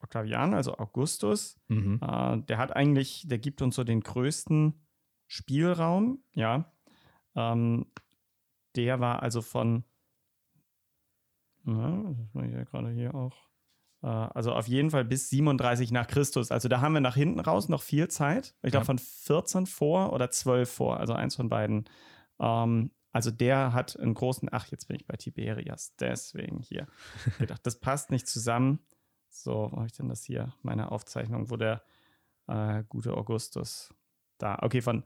Octavian, 0.03 0.55
also 0.55 0.77
Augustus, 0.77 1.59
mhm. 1.69 2.01
äh, 2.03 2.39
der 2.43 2.59
hat 2.59 2.75
eigentlich, 2.75 3.27
der 3.27 3.39
gibt 3.39 3.63
uns 3.63 3.77
so 3.77 3.85
den 3.85 4.01
größten 4.01 4.75
Spielraum, 5.27 6.23
ja. 6.35 6.73
Ähm, 7.35 7.87
der 8.77 9.01
war 9.01 9.23
also 9.23 9.43
von, 9.43 9.85
ja, 11.65 12.03
das 12.17 12.35
mache 12.35 12.47
ich 12.47 12.53
ja 12.53 12.65
gerade 12.65 12.91
hier 12.91 13.15
auch, 13.15 13.37
äh, 14.03 14.07
also 14.07 14.53
auf 14.53 14.69
jeden 14.69 14.91
Fall 14.91 15.05
bis 15.05 15.31
37 15.31 15.93
nach 15.93 16.07
Christus. 16.07 16.51
Also 16.51 16.69
da 16.69 16.81
haben 16.81 16.95
wir 16.95 17.01
nach 17.01 17.17
hinten 17.17 17.41
raus 17.41 17.69
noch 17.69 17.83
viel 17.83 18.09
Zeit. 18.09 18.55
Ich 18.63 18.71
glaube 18.71 18.85
ja. 18.85 18.87
von 18.87 18.99
14 18.99 19.67
vor 19.67 20.13
oder 20.13 20.31
12 20.31 20.71
vor, 20.71 21.01
also 21.01 21.13
eins 21.13 21.37
von 21.37 21.49
beiden. 21.49 21.85
Ähm, 22.41 22.93
also 23.19 23.33
der 23.33 23.73
hat 23.73 23.99
einen 23.99 24.15
großen, 24.15 24.49
ach, 24.53 24.69
jetzt 24.69 24.87
bin 24.87 24.95
ich 24.95 25.05
bei 25.05 25.17
Tiberias, 25.17 25.93
deswegen 25.97 26.61
hier 26.61 26.87
gedacht, 27.41 27.67
das 27.67 27.81
passt 27.81 28.13
nicht 28.13 28.29
zusammen. 28.29 28.79
So, 29.29 29.71
wo 29.73 29.79
habe 29.79 29.87
ich 29.87 29.93
denn 29.93 30.09
das 30.09 30.23
hier? 30.23 30.55
Meine 30.63 30.93
Aufzeichnung, 30.93 31.51
wo 31.51 31.57
der 31.57 31.83
äh, 32.47 32.85
gute 32.89 33.15
Augustus 33.15 33.93
da, 34.39 34.61
okay, 34.63 34.83
von, 34.83 35.03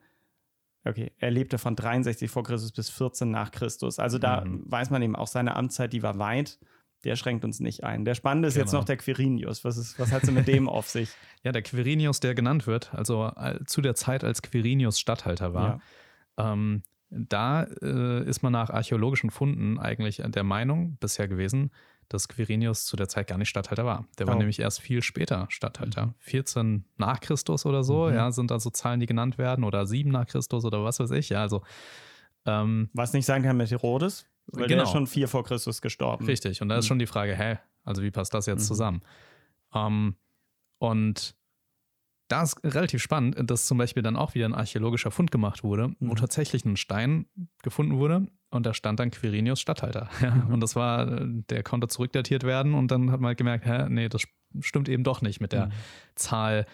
okay, 0.85 1.11
er 1.17 1.31
lebte 1.31 1.57
von 1.57 1.75
63 1.75 2.31
vor 2.31 2.43
Christus 2.43 2.73
bis 2.73 2.91
14 2.91 3.31
nach 3.31 3.51
Christus. 3.51 3.99
Also 3.99 4.19
da 4.19 4.45
mhm. 4.45 4.71
weiß 4.71 4.91
man 4.91 5.01
eben 5.01 5.17
auch 5.17 5.27
seine 5.27 5.57
Amtszeit, 5.57 5.95
die 5.95 6.03
war 6.03 6.19
weit. 6.19 6.59
Der 7.05 7.17
schränkt 7.17 7.47
uns 7.47 7.61
nicht 7.61 7.83
ein. 7.83 8.05
Der 8.05 8.15
Spannende 8.15 8.49
ist 8.49 8.55
genau. 8.55 8.65
jetzt 8.67 8.73
noch 8.75 8.85
der 8.85 8.99
Quirinius. 8.99 9.65
Was, 9.65 9.79
ist, 9.79 9.99
was 9.99 10.13
hat 10.13 10.27
sie 10.27 10.33
mit 10.33 10.47
dem 10.49 10.69
auf 10.69 10.87
sich? 10.87 11.09
Ja, 11.45 11.51
der 11.51 11.63
Quirinius, 11.63 12.21
der 12.21 12.35
genannt 12.35 12.67
wird, 12.67 12.93
also 12.93 13.33
äh, 13.37 13.65
zu 13.65 13.81
der 13.81 13.95
Zeit, 13.95 14.23
als 14.23 14.43
Quirinius 14.43 15.01
Statthalter 15.01 15.55
war, 15.55 15.81
ja. 16.39 16.53
ähm, 16.53 16.83
da 17.15 17.65
äh, 17.83 18.25
ist 18.25 18.43
man 18.43 18.53
nach 18.53 18.71
archäologischen 18.71 19.31
Funden 19.31 19.79
eigentlich 19.79 20.23
der 20.25 20.45
Meinung 20.45 20.97
bisher 20.99 21.29
gewesen, 21.29 21.71
dass 22.09 22.29
Quirinius 22.29 22.87
zu 22.87 22.97
der 22.97 23.09
Zeit 23.09 23.27
gar 23.27 23.39
nicht 23.39 23.49
Statthalter 23.49 23.85
war. 23.85 24.07
Der 24.19 24.27
war 24.27 24.35
oh. 24.35 24.39
nämlich 24.39 24.59
erst 24.59 24.81
viel 24.81 25.03
später 25.03 25.47
Statthalter. 25.51 26.15
14 26.19 26.67
mhm. 26.67 26.85
nach 26.97 27.21
Christus 27.21 27.67
oder 27.67 27.85
so, 27.85 28.09
mhm. 28.09 28.15
ja, 28.15 28.33
sind 28.33 28.51
also 28.51 28.71
Zahlen, 28.71 29.01
die 29.01 29.07
genannt 29.07 29.39
werden, 29.39 29.65
oder 29.65 29.87
7 29.87 30.11
nach 30.11 30.27
Christus 30.27 30.65
oder 30.65 30.85
was 30.85 31.01
weiß 31.01 31.11
ich, 31.13 31.29
ja, 31.31 31.43
also. 31.43 31.63
Ähm, 32.45 32.91
was 32.93 33.13
nicht 33.13 33.27
sein 33.27 33.43
kann 33.43 33.57
mit 33.57 33.71
Herodes, 33.71 34.27
weil 34.47 34.67
genau. 34.67 34.79
der 34.79 34.85
ist 34.85 34.93
schon 34.93 35.07
4 35.07 35.29
vor 35.29 35.45
Christus 35.45 35.81
gestorben. 35.81 36.25
Richtig, 36.27 36.61
und 36.61 36.69
da 36.69 36.77
ist 36.77 36.87
mhm. 36.87 36.89
schon 36.89 36.99
die 36.99 37.07
Frage, 37.07 37.37
hä, 37.37 37.59
also 37.85 38.03
wie 38.03 38.11
passt 38.11 38.35
das 38.35 38.47
jetzt 38.47 38.63
mhm. 38.63 38.67
zusammen? 38.67 39.01
Ähm, 39.75 40.17
und 40.79 41.35
da 42.33 42.43
ist 42.43 42.65
relativ 42.65 43.03
spannend, 43.03 43.37
dass 43.51 43.67
zum 43.67 43.77
Beispiel 43.77 44.03
dann 44.03 44.17
auch 44.17 44.35
wieder 44.35 44.47
ein 44.47 44.55
archäologischer 44.55 45.11
Fund 45.11 45.31
gemacht 45.31 45.63
wurde, 45.63 45.89
mhm. 45.89 45.97
wo 46.01 46.15
tatsächlich 46.15 46.65
ein 46.65 46.79
Stein 46.79 47.27
gefunden 47.63 47.99
wurde 47.99 48.27
und 48.51 48.65
da 48.65 48.73
stand 48.73 49.01
dann 49.01 49.11
Quirinius 49.11 49.61
Statthalter. 49.61 50.09
Ja, 50.23 50.31
mhm. 50.31 50.55
Und 50.55 50.61
das 50.61 50.75
war, 50.75 51.21
der 51.27 51.63
konnte 51.63 51.89
zurückdatiert 51.89 52.45
werden 52.45 52.75
und 52.75 52.91
dann 52.91 53.11
hat 53.11 53.21
man 53.21 53.29
halt 53.29 53.39
gemerkt, 53.39 53.67
hä, 53.67 53.87
nee, 53.91 54.09
das 54.09 54.23
stimmt 54.61 54.89
eben 54.89 55.05
doch 55.05 55.21
nicht 55.21 55.41
mit 55.41 55.53
der 55.53 55.67
mhm. 55.67 55.73
Zahl 56.15 56.67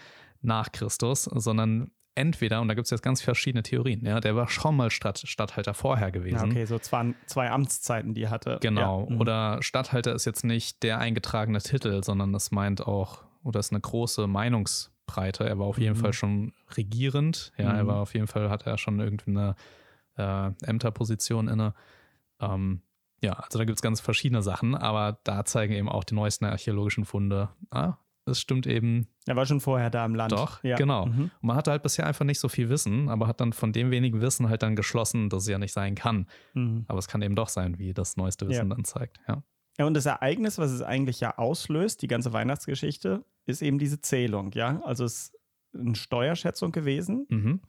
nach 0.43 0.71
Christus, 0.71 1.25
sondern 1.25 1.91
entweder, 2.15 2.61
und 2.61 2.69
da 2.69 2.75
gibt 2.75 2.85
es 2.85 2.91
jetzt 2.91 3.03
ganz 3.03 3.21
verschiedene 3.21 3.65
Theorien, 3.65 4.05
ja, 4.05 4.21
der 4.21 4.37
war 4.37 4.49
schon 4.49 4.77
mal 4.77 4.91
Stadt, 4.91 5.23
Statthalter 5.25 5.75
vorher 5.75 6.13
gewesen. 6.13 6.37
Ja, 6.37 6.45
okay, 6.45 6.65
so 6.67 6.79
zwei, 6.79 7.15
zwei 7.27 7.51
Amtszeiten, 7.51 8.15
die 8.15 8.25
er 8.25 8.31
hatte. 8.31 8.59
Genau. 8.61 9.07
Ja. 9.09 9.15
Mhm. 9.15 9.21
Oder 9.21 9.63
Statthalter 9.63 10.15
ist 10.15 10.25
jetzt 10.25 10.45
nicht 10.45 10.85
der 10.85 10.99
eingetragene 10.99 11.61
Titel, 11.61 12.05
sondern 12.05 12.33
das 12.33 12.53
meint 12.53 12.87
auch, 12.87 13.25
oder 13.43 13.59
ist 13.59 13.73
eine 13.73 13.81
große 13.81 14.23
Meinungs- 14.23 14.91
Breite. 15.09 15.49
Er 15.49 15.59
war 15.59 15.67
auf 15.67 15.79
jeden 15.79 15.97
mhm. 15.97 16.01
Fall 16.01 16.13
schon 16.13 16.53
regierend. 16.77 17.53
Ja, 17.59 17.71
mhm. 17.73 17.79
er 17.79 17.87
war 17.89 17.97
auf 17.97 18.15
jeden 18.15 18.29
Fall, 18.29 18.51
hatte 18.51 18.71
er 18.71 18.79
schon 18.79 19.01
irgendwie 19.01 19.31
eine 19.31 19.57
äh, 20.17 20.53
Ämterposition 20.65 21.49
inne. 21.49 21.75
Ähm, 22.41 22.83
ja, 23.21 23.33
also 23.33 23.59
da 23.59 23.65
gibt 23.65 23.79
es 23.79 23.83
ganz 23.83 24.01
verschiedene 24.01 24.43
Sachen, 24.43 24.77
aber 24.77 25.19
da 25.25 25.45
zeigen 25.45 25.75
eben 25.75 25.89
auch 25.89 26.05
die 26.05 26.15
neuesten 26.15 26.45
archäologischen 26.45 27.05
Funde, 27.05 27.49
ah, 27.71 27.95
es 28.27 28.41
stimmt 28.41 28.67
eben. 28.67 29.09
Er 29.27 29.37
war 29.37 29.47
schon 29.47 29.61
vorher 29.61 29.91
da 29.91 30.05
im 30.05 30.15
Land. 30.15 30.33
Doch, 30.33 30.63
ja. 30.63 30.77
genau. 30.77 31.07
Mhm. 31.07 31.31
Und 31.41 31.43
man 31.43 31.57
hatte 31.57 31.71
halt 31.71 31.83
bisher 31.83 32.07
einfach 32.07 32.25
nicht 32.25 32.39
so 32.39 32.49
viel 32.49 32.69
Wissen, 32.69 33.09
aber 33.09 33.27
hat 33.27 33.41
dann 33.41 33.53
von 33.53 33.73
dem 33.73 33.91
wenigen 33.91 34.21
Wissen 34.21 34.49
halt 34.49 34.63
dann 34.63 34.77
geschlossen, 34.77 35.31
dass 35.31 35.45
es 35.45 35.49
ja 35.49 35.59
nicht 35.59 35.73
sein 35.73 35.95
kann. 35.95 36.27
Mhm. 36.55 36.85
Aber 36.89 36.99
es 36.99 37.09
kann 37.09 37.23
eben 37.23 37.35
doch 37.35 37.49
sein, 37.49 37.79
wie 37.79 37.93
das 37.95 38.17
neueste 38.17 38.49
Wissen 38.49 38.69
ja. 38.69 38.75
dann 38.75 38.85
zeigt, 38.85 39.19
ja. 39.27 39.43
Ja, 39.79 39.87
und 39.87 39.95
das 39.95 40.07
Ereignis, 40.07 40.59
was 40.59 40.73
es 40.73 40.83
eigentlich 40.83 41.21
ja 41.21 41.39
auslöst, 41.39 42.03
die 42.03 42.09
ganze 42.09 42.33
Weihnachtsgeschichte, 42.33 43.25
ist 43.47 43.63
eben 43.63 43.79
diese 43.79 44.01
Zählung, 44.01 44.53
ja. 44.53 44.83
Also 44.83 45.05
es 45.05 45.15
ist 45.15 45.39
eine 45.75 45.95
Steuerschätzung 45.95 46.73
gewesen. 46.73 47.27
Mhm. 47.29 47.61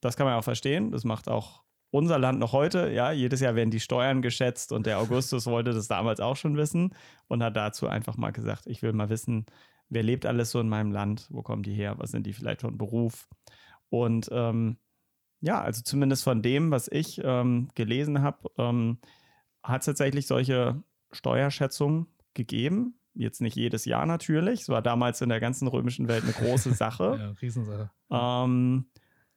Das 0.00 0.16
kann 0.16 0.26
man 0.26 0.34
auch 0.34 0.44
verstehen. 0.44 0.92
Das 0.92 1.04
macht 1.04 1.28
auch 1.28 1.62
unser 1.90 2.18
Land 2.18 2.38
noch 2.38 2.52
heute. 2.52 2.90
Ja, 2.90 3.10
jedes 3.12 3.40
Jahr 3.40 3.54
werden 3.54 3.70
die 3.70 3.80
Steuern 3.80 4.22
geschätzt 4.22 4.72
und 4.72 4.86
der 4.86 4.98
Augustus 4.98 5.46
wollte 5.46 5.72
das 5.72 5.88
damals 5.88 6.20
auch 6.20 6.36
schon 6.36 6.56
wissen 6.56 6.94
und 7.26 7.42
hat 7.42 7.56
dazu 7.56 7.88
einfach 7.88 8.16
mal 8.16 8.30
gesagt, 8.30 8.66
ich 8.66 8.82
will 8.82 8.92
mal 8.92 9.08
wissen, 9.08 9.46
wer 9.88 10.02
lebt 10.02 10.24
alles 10.26 10.52
so 10.52 10.60
in 10.60 10.68
meinem 10.68 10.92
Land, 10.92 11.26
wo 11.30 11.42
kommen 11.42 11.62
die 11.62 11.74
her, 11.74 11.98
was 11.98 12.12
sind 12.12 12.26
die 12.26 12.32
vielleicht 12.32 12.60
von 12.60 12.78
Beruf. 12.78 13.28
Und 13.88 14.28
ähm, 14.30 14.76
ja, 15.40 15.60
also 15.60 15.82
zumindest 15.82 16.22
von 16.22 16.42
dem, 16.42 16.70
was 16.70 16.86
ich 16.88 17.20
ähm, 17.24 17.68
gelesen 17.74 18.22
habe, 18.22 18.50
ähm, 18.56 18.98
hat 19.62 19.80
es 19.80 19.86
tatsächlich 19.86 20.26
solche 20.26 20.82
Steuerschätzungen 21.12 22.06
gegeben. 22.34 22.94
Jetzt 23.14 23.40
nicht 23.40 23.56
jedes 23.56 23.84
Jahr 23.84 24.06
natürlich. 24.06 24.62
Es 24.62 24.68
war 24.68 24.82
damals 24.82 25.20
in 25.20 25.28
der 25.28 25.40
ganzen 25.40 25.68
römischen 25.68 26.08
Welt 26.08 26.22
eine 26.24 26.32
große 26.32 26.72
Sache. 26.74 27.16
ja, 27.20 27.30
Riesensache. 27.42 27.90
Ähm, 28.10 28.86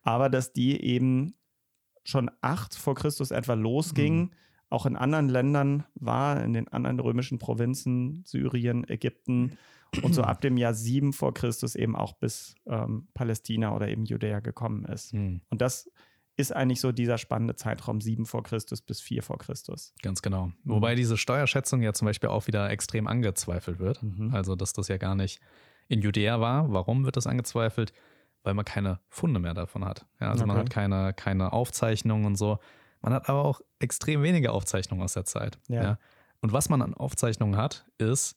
aber 0.04 0.30
dass 0.30 0.54
die 0.54 0.82
eben 0.82 1.36
schon 2.04 2.30
acht 2.42 2.76
vor 2.76 2.96
Christus 2.96 3.32
etwa 3.32 3.54
losging, 3.54 4.20
mhm. 4.20 4.32
auch 4.70 4.86
in 4.86 4.96
anderen 4.96 5.30
Ländern 5.30 5.86
war, 5.96 6.44
in 6.44 6.54
den 6.54 6.68
anderen 6.68 7.00
römischen 7.00 7.40
Provinzen, 7.40 8.24
Syrien, 8.26 8.88
Ägypten 8.88 9.58
und 10.02 10.14
so 10.14 10.24
ab 10.24 10.42
dem 10.42 10.58
Jahr 10.58 10.74
sieben 10.74 11.14
vor 11.14 11.34
Christus 11.34 11.76
eben 11.76 11.96
auch 11.96 12.14
bis 12.14 12.56
ähm, 12.66 13.08
Palästina 13.14 13.76
oder 13.76 13.88
eben 13.90 14.06
Judäa 14.06 14.40
gekommen 14.40 14.86
ist. 14.86 15.14
Mhm. 15.14 15.42
Und 15.50 15.62
das 15.62 15.90
ist 16.36 16.52
eigentlich 16.52 16.82
so 16.82 16.92
dieser 16.92 17.18
spannende 17.18 17.56
Zeitraum 17.56 18.02
7 18.02 18.26
vor 18.26 18.44
Christus 18.44 18.82
bis 18.82 19.00
4 19.02 19.22
vor 19.24 19.38
Christus. 19.38 19.94
Ganz 20.02 20.22
genau. 20.22 20.48
Mhm. 20.48 20.54
Wobei 20.66 20.96
diese 20.96 21.18
Steuerschätzung 21.18 21.82
ja 21.82 21.94
zum 21.94 22.08
Beispiel 22.08 22.30
auch 22.30 22.48
wieder 22.48 22.70
extrem 22.70 23.08
angezweifelt 23.08 23.80
wird. 23.80 24.02
Mhm. 24.02 24.34
Also, 24.34 24.56
dass 24.56 24.74
das 24.74 24.88
ja 24.88 24.98
gar 24.98 25.16
nicht 25.16 25.40
in 25.88 26.02
Judäa 26.02 26.40
war. 26.40 26.72
Warum 26.72 27.06
wird 27.06 27.18
das 27.18 27.28
angezweifelt? 27.28 27.94
weil 28.46 28.54
man 28.56 28.66
keine 28.66 29.00
Funde 29.08 29.40
mehr 29.40 29.54
davon 29.54 29.86
hat. 29.86 30.06
Ja, 30.20 30.30
also 30.30 30.44
Okay. 30.44 30.48
man 30.48 30.58
hat 30.58 30.70
keine, 30.70 31.14
keine 31.14 31.54
Aufzeichnungen 31.54 32.26
und 32.26 32.36
so. 32.36 32.60
Man 33.02 33.14
hat 33.14 33.30
aber 33.30 33.46
auch 33.46 33.62
extrem 33.80 34.22
wenige 34.22 34.52
Aufzeichnungen 34.52 35.02
aus 35.02 35.14
der 35.14 35.24
Zeit. 35.24 35.60
Ja. 35.70 35.98
Und 36.42 36.52
was 36.52 36.68
man 36.68 36.82
an 36.82 36.94
Aufzeichnungen 36.94 37.56
hat, 37.56 37.86
ist, 38.00 38.36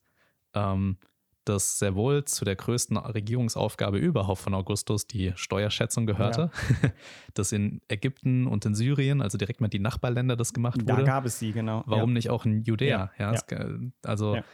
ähm, 0.55 0.99
dass 1.47 1.79
sehr 1.79 1.95
wohl 1.95 2.25
zu 2.25 2.45
der 2.45 2.57
größten 2.57 2.97
Regierungsaufgabe 2.97 3.99
überhaupt 3.99 4.41
von 4.41 4.53
Augustus 4.55 5.07
die 5.07 5.33
Steuerschätzung 5.37 6.05
gehörte, 6.07 6.50
dass 7.35 7.53
in 7.53 7.81
Ägypten 7.88 8.47
und 8.47 8.65
in 8.67 8.75
Syrien, 8.75 9.23
also 9.23 9.38
direkt 9.38 9.61
mal 9.61 9.69
die 9.69 9.79
Nachbarländer, 9.79 10.37
das 10.37 10.53
gemacht 10.53 10.81
Da 10.85 10.93
wurde. 10.95 11.05
gab 11.05 11.25
es 11.25 11.38
sie, 11.38 11.53
genau. 11.53 11.83
Warum 11.87 12.11
ja. 12.11 12.15
nicht 12.15 12.31
auch 12.31 12.45
in 12.45 12.62
Judäa? 12.62 13.11
Ja, 13.19 13.33
Ja, 13.33 13.33
es, 13.33 13.45
also 14.05 14.37
Ja. 14.37 14.45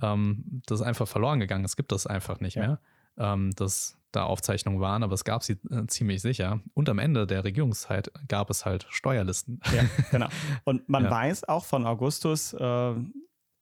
ähm, 0.00 0.62
das 0.66 0.80
ist 0.80 0.86
einfach 0.86 1.06
verloren 1.08 1.40
gegangen. 1.40 1.64
Es 1.64 1.76
gibt 1.76 1.92
das 1.92 2.06
einfach 2.06 2.40
nicht 2.40 2.54
Ja. 2.56 2.62
mehr, 2.66 2.80
ähm, 3.18 3.50
dass 3.56 3.98
da 4.12 4.22
Aufzeichnungen 4.24 4.80
waren, 4.80 5.02
aber 5.02 5.12
es 5.14 5.24
gab 5.24 5.42
sie 5.42 5.58
äh, 5.70 5.86
ziemlich 5.88 6.22
sicher. 6.22 6.60
Und 6.74 6.88
am 6.88 6.98
Ende 6.98 7.26
der 7.26 7.44
Regierungszeit 7.44 8.10
gab 8.28 8.48
es 8.50 8.64
halt 8.64 8.86
Steuerlisten. 8.88 9.60
Ja, 9.74 9.84
genau. 10.10 10.28
Und 10.64 10.88
man 10.88 11.04
Ja. 11.04 11.10
weiß 11.10 11.44
auch 11.48 11.64
von 11.66 11.84
Augustus, 11.84 12.54
äh, 12.54 12.94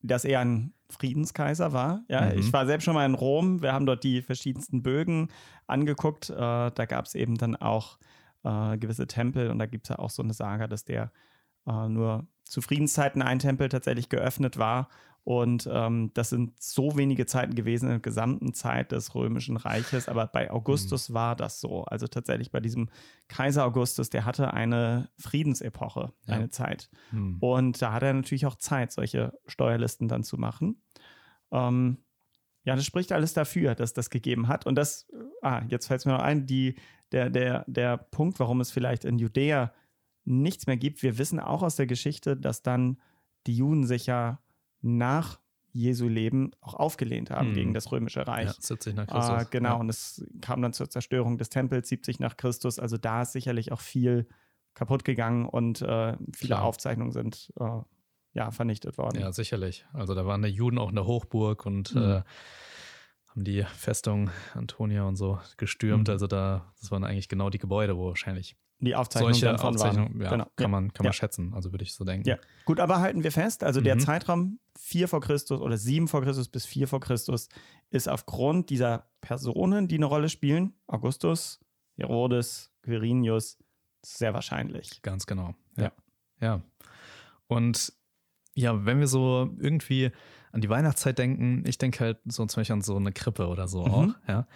dass 0.06 0.24
er 0.24 0.40
ein 0.40 0.72
Friedenskaiser 0.90 1.72
war. 1.72 2.02
Ja, 2.08 2.26
Mhm. 2.26 2.38
ich 2.38 2.52
war 2.52 2.66
selbst 2.66 2.84
schon 2.84 2.94
mal 2.94 3.06
in 3.06 3.14
Rom. 3.14 3.62
Wir 3.62 3.72
haben 3.72 3.86
dort 3.86 4.04
die 4.04 4.22
verschiedensten 4.22 4.82
Bögen 4.82 5.28
angeguckt. 5.66 6.30
Äh, 6.30 6.36
da 6.36 6.84
gab 6.86 7.06
es 7.06 7.14
eben 7.14 7.36
dann 7.36 7.56
auch 7.56 7.98
äh, 8.44 8.76
gewisse 8.76 9.06
Tempel 9.06 9.50
und 9.50 9.58
da 9.58 9.66
gibt 9.66 9.86
es 9.86 9.88
ja 9.88 9.98
auch 9.98 10.10
so 10.10 10.22
eine 10.22 10.34
Saga, 10.34 10.66
dass 10.66 10.84
der 10.84 11.10
äh, 11.66 11.88
nur 11.88 12.26
zu 12.44 12.60
Friedenszeiten 12.60 13.22
ein 13.22 13.38
Tempel 13.38 13.70
tatsächlich 13.70 14.10
geöffnet 14.10 14.58
war. 14.58 14.88
Und 15.24 15.66
ähm, 15.72 16.10
das 16.12 16.28
sind 16.28 16.62
so 16.62 16.98
wenige 16.98 17.24
Zeiten 17.24 17.54
gewesen 17.54 17.86
in 17.86 17.92
der 17.92 17.98
gesamten 18.00 18.52
Zeit 18.52 18.92
des 18.92 19.14
Römischen 19.14 19.56
Reiches. 19.56 20.06
Aber 20.06 20.26
bei 20.26 20.50
Augustus 20.50 21.14
war 21.14 21.34
das 21.34 21.60
so. 21.60 21.84
Also 21.86 22.06
tatsächlich 22.06 22.50
bei 22.50 22.60
diesem 22.60 22.90
Kaiser 23.28 23.64
Augustus, 23.64 24.10
der 24.10 24.26
hatte 24.26 24.52
eine 24.52 25.08
Friedensepoche, 25.18 26.12
Ja. 26.26 26.34
eine 26.34 26.50
Zeit. 26.50 26.90
Hm. 27.08 27.38
Und 27.40 27.80
da 27.80 27.92
hat 27.94 28.02
er 28.02 28.12
natürlich 28.12 28.44
auch 28.44 28.56
Zeit, 28.56 28.92
solche 28.92 29.32
Steuerlisten 29.46 30.08
dann 30.08 30.24
zu 30.24 30.36
machen. 30.36 30.82
Ähm, 31.50 32.04
ja, 32.64 32.76
das 32.76 32.84
spricht 32.84 33.10
alles 33.10 33.32
dafür, 33.32 33.74
dass 33.74 33.94
das 33.94 34.10
gegeben 34.10 34.48
hat. 34.48 34.66
Und 34.66 34.74
das, 34.74 35.06
ah, 35.40 35.62
jetzt 35.68 35.86
fällt 35.86 36.00
es 36.00 36.06
mir 36.06 36.12
noch 36.12 36.22
ein, 36.22 36.46
die, 36.46 36.74
der, 37.12 37.30
der, 37.30 37.64
der 37.66 37.96
Punkt, 37.96 38.38
warum 38.40 38.60
es 38.60 38.70
vielleicht 38.70 39.06
in 39.06 39.18
Judäa 39.18 39.72
nichts 40.24 40.66
mehr 40.66 40.76
gibt. 40.76 41.02
Wir 41.02 41.16
wissen 41.16 41.40
auch 41.40 41.62
aus 41.62 41.76
der 41.76 41.86
Geschichte, 41.86 42.36
dass 42.36 42.62
dann 42.62 43.00
die 43.46 43.56
Juden 43.56 43.86
sich 43.86 44.06
ja 44.06 44.40
nach 44.84 45.40
Jesu 45.72 46.06
Leben 46.06 46.52
auch 46.60 46.74
aufgelehnt 46.74 47.30
haben 47.30 47.48
Hm. 47.48 47.54
gegen 47.54 47.74
das 47.74 47.90
Römische 47.90 48.26
Reich. 48.28 48.46
Ja, 48.46 48.54
70 48.60 48.94
nach 48.94 49.08
Ah, 49.08 49.36
Christus. 49.38 49.50
genau, 49.50 49.70
Ja. 49.70 49.74
und 49.80 49.88
es 49.88 50.24
kam 50.40 50.62
dann 50.62 50.72
zur 50.72 50.88
Zerstörung 50.88 51.36
des 51.38 51.48
Tempels 51.50 51.88
70 51.88 52.20
nach 52.20 52.36
Christus. 52.36 52.78
Also 52.78 52.96
da 52.96 53.22
ist 53.22 53.32
sicherlich 53.32 53.72
auch 53.72 53.80
viel 53.80 54.28
kaputt 54.74 55.04
gegangen 55.04 55.46
und 55.46 55.82
äh, 55.82 56.16
viele 56.32 56.48
Klar. 56.54 56.62
Aufzeichnungen 56.62 57.10
sind 57.12 57.52
äh, 57.58 57.80
ja 58.34 58.50
vernichtet 58.52 58.98
worden. 58.98 59.20
Ja, 59.20 59.32
sicherlich. 59.32 59.84
Also 59.92 60.14
da 60.14 60.26
waren 60.26 60.42
die 60.42 60.48
Juden 60.48 60.78
auch 60.78 60.90
in 60.90 60.96
der 60.96 61.06
Hochburg 61.06 61.66
und 61.66 61.94
Mhm. 61.94 62.02
äh, 62.02 62.22
haben 63.28 63.44
die 63.44 63.64
Festung 63.64 64.30
Antonia 64.52 65.02
und 65.04 65.16
so 65.16 65.40
gestürmt. 65.56 66.06
Mhm. 66.08 66.12
Also 66.12 66.26
da, 66.28 66.72
das 66.80 66.90
waren 66.92 67.02
eigentlich 67.04 67.28
genau 67.28 67.50
die 67.50 67.58
Gebäude, 67.58 67.96
wo 67.96 68.08
wahrscheinlich 68.08 68.56
Die 68.80 68.94
Aufzeichnungen 68.94 69.34
solche 69.34 69.46
davon 69.46 69.74
Aufzeichnungen, 69.74 70.14
waren. 70.14 70.22
ja, 70.22 70.30
genau. 70.30 70.46
kann, 70.56 70.70
man, 70.70 70.92
kann 70.92 71.04
ja. 71.04 71.08
man 71.08 71.12
schätzen. 71.14 71.54
Also 71.54 71.72
würde 71.72 71.84
ich 71.84 71.94
so 71.94 72.04
denken. 72.04 72.28
Ja. 72.28 72.36
Gut, 72.66 72.80
aber 72.80 73.00
halten 73.00 73.22
wir 73.22 73.32
fest, 73.32 73.62
also 73.64 73.80
der 73.80 73.94
Mhm. 73.94 74.00
Zeitraum 74.00 74.58
4 74.78 75.08
vor 75.08 75.20
Christus 75.20 75.60
oder 75.60 75.76
7 75.78 76.08
vor 76.08 76.22
Christus 76.22 76.48
bis 76.48 76.66
4 76.66 76.88
vor 76.88 77.00
Christus 77.00 77.48
ist 77.90 78.08
aufgrund 78.08 78.70
dieser 78.70 79.08
Personen, 79.20 79.88
die 79.88 79.94
eine 79.96 80.06
Rolle 80.06 80.28
spielen, 80.28 80.74
Augustus, 80.86 81.60
Herodes, 81.96 82.72
Quirinius, 82.82 83.56
sehr 84.04 84.34
wahrscheinlich. 84.34 85.00
Ganz 85.02 85.24
genau. 85.26 85.54
Ja. 85.76 85.84
Ja. 85.84 85.92
ja. 86.40 86.62
Und 87.46 87.92
ja, 88.54 88.84
wenn 88.84 88.98
wir 89.00 89.06
so 89.06 89.54
irgendwie 89.58 90.10
an 90.52 90.60
die 90.60 90.68
Weihnachtszeit 90.68 91.18
denken, 91.18 91.64
ich 91.66 91.78
denke 91.78 92.00
halt 92.00 92.18
so 92.26 92.44
zum 92.46 92.60
Beispiel 92.60 92.74
an 92.74 92.82
so 92.82 92.96
eine 92.96 93.12
Krippe 93.12 93.46
oder 93.48 93.66
so 93.68 93.84
Mhm. 93.84 93.90
auch, 93.92 94.28
ja. 94.28 94.46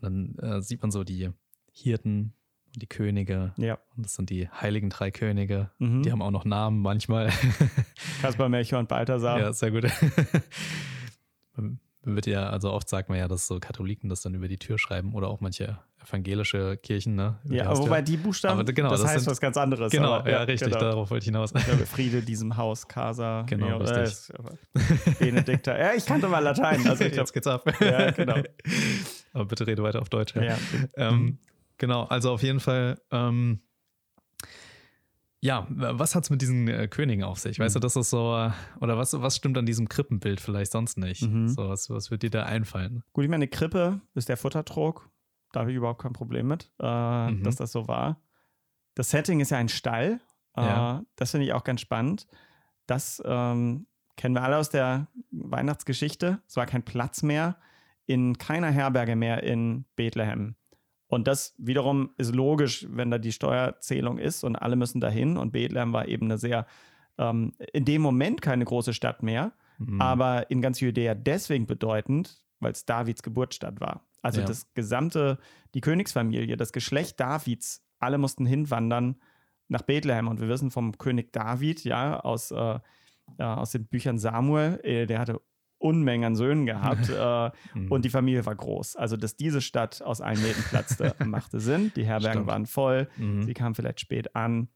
Und 0.00 0.02
dann 0.02 0.38
äh, 0.38 0.60
sieht 0.62 0.82
man 0.82 0.90
so 0.90 1.04
die 1.04 1.30
Hirten 1.72 2.34
und 2.74 2.82
die 2.82 2.86
Könige 2.86 3.52
Ja. 3.56 3.78
und 3.96 4.04
das 4.06 4.14
sind 4.14 4.30
die 4.30 4.48
heiligen 4.48 4.90
drei 4.90 5.10
Könige. 5.10 5.70
Mhm. 5.78 6.02
Die 6.02 6.12
haben 6.12 6.22
auch 6.22 6.30
noch 6.30 6.44
Namen 6.44 6.80
manchmal. 6.82 7.30
Kaspar, 8.22 8.48
Melchior 8.48 8.80
und 8.80 8.88
Balthasar. 8.88 9.38
ja, 9.40 9.52
sehr 9.52 9.70
gut. 9.70 9.84
Man 11.56 11.78
wird 12.02 12.26
ja, 12.26 12.48
also 12.48 12.72
oft 12.72 12.88
sagt 12.88 13.10
man 13.10 13.18
ja, 13.18 13.28
dass 13.28 13.46
so 13.46 13.60
Katholiken 13.60 14.08
das 14.08 14.22
dann 14.22 14.32
über 14.32 14.48
die 14.48 14.56
Tür 14.56 14.78
schreiben 14.78 15.12
oder 15.14 15.28
auch 15.28 15.40
manche 15.42 15.78
evangelische 16.02 16.78
Kirchen, 16.78 17.14
ne? 17.14 17.38
die 17.44 17.56
Ja, 17.56 17.66
Haustür. 17.66 17.88
wobei 17.88 18.00
die 18.00 18.16
Buchstaben, 18.16 18.58
Aber 18.60 18.72
genau, 18.72 18.88
das, 18.88 19.02
das 19.02 19.10
heißt 19.10 19.24
sind- 19.24 19.30
was 19.32 19.38
ganz 19.40 19.58
anderes. 19.58 19.92
Genau, 19.92 20.12
aber, 20.14 20.30
ja, 20.30 20.42
richtig, 20.44 20.68
genau. 20.68 20.80
darauf 20.80 21.10
wollte 21.10 21.24
ich 21.24 21.26
hinaus. 21.26 21.52
Ich 21.54 21.62
glaube, 21.66 21.84
Friede 21.84 22.22
diesem 22.22 22.56
Haus, 22.56 22.88
Casa, 22.88 23.42
Genau, 23.48 23.66
ja, 23.84 23.96
äh, 23.98 24.04
ist- 24.04 24.32
Benedikta. 25.18 25.76
Ja, 25.78 25.92
ich 25.94 26.06
kannte 26.06 26.26
mal 26.28 26.38
Latein. 26.38 26.86
Also 26.88 27.04
ich 27.04 27.14
Jetzt 27.14 27.34
glaube, 27.34 27.64
geht's 27.64 27.80
ab. 27.80 27.80
Ja, 27.82 28.10
genau. 28.12 28.36
Aber 29.34 29.44
bitte 29.44 29.66
rede 29.66 29.82
weiter 29.82 30.00
auf 30.00 30.08
Deutsch. 30.08 30.34
Ja. 30.34 30.42
ja. 30.42 30.58
Ähm, 30.96 31.38
genau, 31.80 32.04
also 32.04 32.30
auf 32.30 32.42
jeden 32.44 32.60
Fall, 32.60 33.00
ähm, 33.10 33.60
ja, 35.42 35.66
was 35.70 36.14
hat's 36.14 36.28
mit 36.28 36.42
diesen 36.42 36.68
äh, 36.68 36.86
Königen 36.86 37.24
auf 37.24 37.38
sich? 37.38 37.58
Weißt 37.58 37.74
du, 37.74 37.78
Mhm. 37.78 37.82
das 37.82 37.96
ist 37.96 38.10
so, 38.10 38.36
äh, 38.36 38.50
oder 38.80 38.98
was, 38.98 39.18
was 39.20 39.36
stimmt 39.36 39.56
an 39.56 39.64
diesem 39.64 39.88
Krippenbild 39.88 40.38
vielleicht 40.40 40.70
sonst 40.70 40.98
nicht? 40.98 41.22
Mhm. 41.22 41.48
So, 41.48 41.68
was, 41.68 41.88
was 41.88 42.10
wird 42.10 42.22
dir 42.22 42.30
da 42.30 42.42
einfallen? 42.44 43.02
Gut, 43.14 43.24
ich 43.24 43.30
meine, 43.30 43.48
Krippe 43.48 44.00
ist 44.14 44.28
der 44.28 44.36
Futtertrog. 44.36 45.08
Da 45.52 45.60
habe 45.60 45.70
ich 45.70 45.76
überhaupt 45.78 46.02
kein 46.02 46.12
Problem 46.12 46.46
mit, 46.46 46.70
äh, 46.78 47.30
Mhm. 47.30 47.42
dass 47.42 47.56
das 47.56 47.72
so 47.72 47.88
war. 47.88 48.20
Das 48.94 49.08
Setting 49.10 49.40
ist 49.40 49.50
ja 49.50 49.56
ein 49.58 49.68
Stall. 49.70 50.20
Äh, 50.56 50.60
Ja. 50.62 51.04
Das 51.16 51.30
finde 51.30 51.46
ich 51.46 51.52
auch 51.54 51.64
ganz 51.64 51.80
spannend. 51.80 52.26
Das 52.86 53.22
ähm, 53.24 53.86
kennen 54.16 54.34
wir 54.34 54.42
alle 54.42 54.58
aus 54.58 54.68
der 54.68 55.06
Weihnachtsgeschichte. 55.30 56.42
Es 56.46 56.56
war 56.56 56.66
kein 56.66 56.84
Platz 56.84 57.22
mehr 57.22 57.56
in 58.04 58.36
keiner 58.36 58.70
Herberge 58.70 59.16
mehr 59.16 59.42
in 59.42 59.86
Bethlehem. 59.96 60.56
Und 61.10 61.26
das 61.26 61.54
wiederum 61.58 62.10
ist 62.18 62.34
logisch, 62.34 62.86
wenn 62.88 63.10
da 63.10 63.18
die 63.18 63.32
Steuerzählung 63.32 64.18
ist 64.18 64.44
und 64.44 64.54
alle 64.56 64.76
müssen 64.76 65.00
dahin. 65.00 65.36
Und 65.36 65.50
Bethlehem 65.52 65.92
war 65.92 66.06
eben 66.08 66.26
eine 66.26 66.38
sehr, 66.38 66.66
ähm, 67.18 67.52
in 67.72 67.84
dem 67.84 68.00
Moment 68.00 68.40
keine 68.42 68.64
große 68.64 68.94
Stadt 68.94 69.22
mehr, 69.22 69.52
Mhm. 69.78 70.00
aber 70.00 70.50
in 70.50 70.60
ganz 70.62 70.78
Judäa 70.80 71.14
deswegen 71.14 71.66
bedeutend, 71.66 72.44
weil 72.60 72.72
es 72.72 72.84
Davids 72.86 73.22
Geburtsstadt 73.22 73.80
war. 73.80 74.04
Also 74.22 74.40
Ja. 74.40 74.46
das 74.46 74.72
gesamte, 74.74 75.38
die 75.74 75.80
Königsfamilie, 75.80 76.56
das 76.56 76.72
Geschlecht 76.72 77.18
Davids, 77.18 77.82
alle 77.98 78.16
mussten 78.18 78.46
hinwandern 78.46 79.16
nach 79.68 79.82
Bethlehem. 79.82 80.28
Und 80.28 80.40
wir 80.40 80.48
wissen 80.48 80.70
vom 80.70 80.96
König 80.98 81.32
David, 81.32 81.82
ja, 81.84 82.20
aus, 82.20 82.50
äh, 82.52 82.78
ja, 83.38 83.54
aus 83.56 83.72
den 83.72 83.86
Büchern 83.86 84.18
Samuel, 84.18 84.78
äh, 84.84 85.06
der 85.06 85.18
hatte 85.18 85.40
Unmengen 85.80 86.24
an 86.26 86.36
Söhnen 86.36 86.66
gehabt 86.66 87.08
äh, 87.10 87.50
Mhm. 87.74 87.90
und 87.90 88.04
die 88.04 88.10
Familie 88.10 88.46
war 88.46 88.54
groß. 88.54 88.94
Also, 88.96 89.16
dass 89.16 89.34
diese 89.36 89.60
Stadt 89.60 90.02
aus 90.02 90.20
allen 90.20 90.40
Nähten 90.40 90.62
platzte, 90.64 91.14
machte 91.24 91.58
Sinn. 91.58 91.90
Die 91.96 92.04
Herbergen 92.04 92.40
Stimmt. 92.42 92.46
waren 92.46 92.66
voll, 92.66 93.08
Mhm. 93.16 93.42
sie 93.42 93.54
kamen 93.54 93.74
vielleicht 93.74 94.00
spät 94.00 94.36
an 94.36 94.68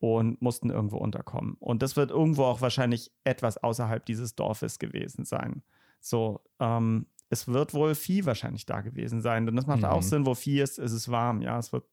und 0.00 0.42
mussten 0.42 0.70
irgendwo 0.70 0.98
unterkommen. 0.98 1.56
Und 1.60 1.82
das 1.82 1.96
wird 1.96 2.10
irgendwo 2.10 2.44
auch 2.44 2.60
wahrscheinlich 2.60 3.10
etwas 3.24 3.56
außerhalb 3.56 4.04
dieses 4.04 4.34
Dorfes 4.34 4.78
gewesen 4.78 5.24
sein. 5.24 5.62
So, 6.00 6.40
ähm, 6.60 7.06
es 7.30 7.46
wird 7.48 7.74
wohl 7.74 7.94
Vieh 7.94 8.24
wahrscheinlich 8.26 8.64
da 8.66 8.80
gewesen 8.80 9.20
sein. 9.20 9.44
Denn 9.46 9.56
das 9.56 9.66
macht 9.66 9.84
auch 9.84 9.96
Mhm. 9.96 10.02
Sinn, 10.02 10.26
wo 10.26 10.34
Vieh 10.34 10.60
ist, 10.60 10.78
ist 10.78 10.92
es 10.92 11.08
warm. 11.10 11.42
Ja, 11.42 11.58
es 11.58 11.72
wird 11.72 11.84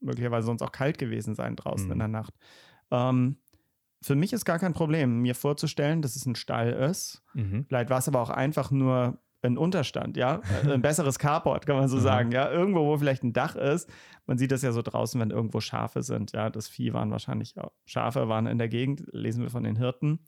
möglicherweise 0.00 0.46
sonst 0.46 0.62
auch 0.62 0.72
kalt 0.72 0.98
gewesen 0.98 1.34
sein 1.34 1.54
draußen 1.56 1.86
Mhm. 1.86 1.92
in 1.92 1.98
der 1.98 2.08
Nacht. 2.08 2.34
Ähm, 2.90 3.36
für 4.02 4.14
mich 4.14 4.32
ist 4.32 4.44
gar 4.44 4.58
kein 4.58 4.72
Problem, 4.72 5.20
mir 5.20 5.34
vorzustellen, 5.34 6.02
dass 6.02 6.16
es 6.16 6.26
ein 6.26 6.34
Stall 6.34 6.72
ist. 6.72 7.22
Mhm. 7.34 7.64
Vielleicht 7.68 7.90
war 7.90 7.98
es 7.98 8.08
aber 8.08 8.20
auch 8.20 8.30
einfach 8.30 8.70
nur 8.70 9.18
ein 9.44 9.58
Unterstand, 9.58 10.16
ja. 10.16 10.40
Ein 10.64 10.82
besseres 10.82 11.18
Carport, 11.18 11.66
kann 11.66 11.76
man 11.76 11.88
so 11.88 11.96
Mhm. 11.98 12.00
sagen, 12.02 12.32
ja. 12.32 12.50
Irgendwo, 12.50 12.86
wo 12.86 12.96
vielleicht 12.98 13.24
ein 13.24 13.32
Dach 13.32 13.56
ist. 13.56 13.90
Man 14.26 14.38
sieht 14.38 14.52
das 14.52 14.62
ja 14.62 14.70
so 14.72 14.82
draußen, 14.82 15.20
wenn 15.20 15.30
irgendwo 15.30 15.60
Schafe 15.60 16.02
sind, 16.02 16.32
ja. 16.32 16.50
Das 16.50 16.68
Vieh 16.68 16.92
waren 16.92 17.10
wahrscheinlich 17.10 17.58
auch, 17.58 17.72
Schafe 17.84 18.28
waren 18.28 18.46
in 18.46 18.58
der 18.58 18.68
Gegend, 18.68 19.04
lesen 19.12 19.42
wir 19.42 19.50
von 19.50 19.64
den 19.64 19.76
Hirten. 19.76 20.20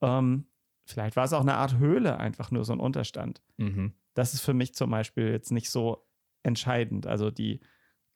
Ähm, 0.00 0.46
vielleicht 0.86 1.14
war 1.16 1.24
es 1.24 1.32
auch 1.32 1.40
eine 1.42 1.54
Art 1.54 1.78
Höhle, 1.78 2.18
einfach 2.18 2.50
nur 2.50 2.64
so 2.64 2.72
ein 2.72 2.80
Unterstand. 2.80 3.42
Mhm. 3.58 3.92
Das 4.14 4.34
ist 4.34 4.40
für 4.40 4.54
mich 4.54 4.74
zum 4.74 4.90
Beispiel 4.90 5.28
jetzt 5.30 5.52
nicht 5.52 5.70
so 5.70 6.04
entscheidend. 6.42 7.06
Also 7.06 7.30
die 7.30 7.60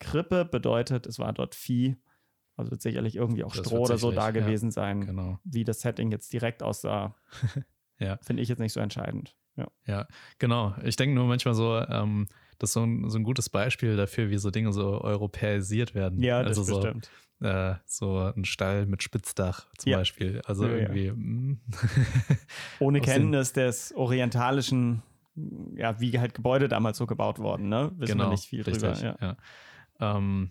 Krippe 0.01 0.45
bedeutet, 0.45 1.07
es 1.07 1.21
war 1.21 1.33
dort 1.33 1.55
Vieh. 1.55 1.97
Also 2.57 2.71
wird 2.71 2.83
sicherlich 2.83 3.17
irgendwie 3.17 3.45
auch 3.45 3.55
Das 3.55 3.67
Stroh 3.67 3.81
oder 3.85 3.99
so 3.99 4.11
da 4.11 4.23
sicherlich, 4.27 4.41
ja. 4.43 4.47
gewesen 4.47 4.71
sein. 4.71 5.07
Genau. 5.07 5.39
Wie 5.45 5.65
das 5.65 5.81
Setting 5.81 6.11
jetzt 6.11 6.33
direkt 6.33 6.63
aussah, 6.63 7.15
Ja. 7.99 8.19
finde 8.23 8.43
ich 8.43 8.49
jetzt 8.49 8.59
nicht 8.59 8.73
so 8.73 8.81
entscheidend. 8.81 9.37
Ja. 9.57 9.69
Ja, 9.87 10.07
genau. 10.39 10.75
Ich 10.83 10.97
denke 10.97 11.15
nur 11.15 11.27
manchmal 11.27 11.55
so, 11.55 11.79
ähm, 11.79 12.27
das 12.59 12.71
ist 12.71 12.75
so 12.75 12.83
ein, 12.85 13.09
so 13.11 13.19
ein 13.19 13.23
gutes 13.25 13.49
Beispiel 13.51 13.97
dafür, 13.97 14.31
wie 14.31 14.39
so 14.39 14.51
Dinge 14.51 14.73
so 14.73 15.01
europäisiert 15.03 15.95
werden. 15.95 16.23
Ja, 16.23 16.43
das 16.43 16.59
also 16.59 16.63
so, 16.75 16.81
bestimmt. 16.81 17.11
äh, 17.41 17.75
so 17.87 18.19
ein 18.35 18.45
Stall 18.45 18.87
mit 18.87 19.03
Spitzdach 19.03 19.67
zum 19.79 19.93
Ja. 19.93 19.99
Beispiel. 19.99 20.41
Also 20.47 20.67
irgendwie. 20.67 21.11
mm. 21.11 21.61
Ohne 22.81 23.01
Kenntnis 23.01 23.53
des 23.53 23.95
orientalischen, 23.95 25.03
ja, 25.77 26.01
wie 26.01 26.19
halt 26.19 26.35
Gebäude 26.35 26.69
damals 26.69 26.99
so 26.99 27.07
gebaut 27.07 27.39
wurden, 27.39 27.69
ne? 27.69 27.93
Wissen 27.97 28.19
wir 28.19 28.29
nicht 28.29 28.45
viel 28.47 28.63
drüber. 28.63 28.79
Genau, 28.79 28.91
richtig, 28.93 29.03
Ja. 29.21 29.37
ja. 30.01 30.17
Ähm, 30.17 30.51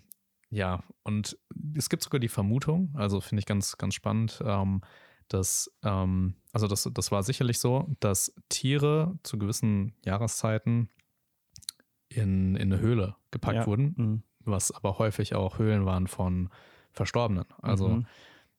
ja, 0.52 0.84
und 1.02 1.38
es 1.76 1.88
gibt 1.88 2.02
sogar 2.02 2.20
die 2.20 2.28
Vermutung, 2.28 2.94
also 2.94 3.20
finde 3.22 3.40
ich 3.40 3.46
ganz, 3.46 3.76
ganz 3.78 3.94
spannend, 3.94 4.40
ähm, 4.44 4.82
dass, 5.28 5.70
ähm, 5.82 6.34
also 6.52 6.68
das, 6.68 6.88
das 6.92 7.10
war 7.10 7.22
sicherlich 7.22 7.58
so, 7.58 7.88
dass 8.00 8.34
Tiere 8.50 9.18
zu 9.22 9.38
gewissen 9.38 9.94
Jahreszeiten 10.04 10.90
in, 12.08 12.56
in 12.56 12.72
eine 12.72 12.80
Höhle 12.80 13.16
gepackt 13.30 13.56
Ja. 13.60 13.66
wurden, 13.66 13.94
Mhm. 13.96 14.22
was 14.40 14.70
aber 14.72 14.98
häufig 14.98 15.34
auch 15.34 15.58
Höhlen 15.58 15.86
waren 15.86 16.06
von 16.06 16.50
Verstorbenen, 16.90 17.46
also 17.62 17.88
Mhm. 17.88 18.06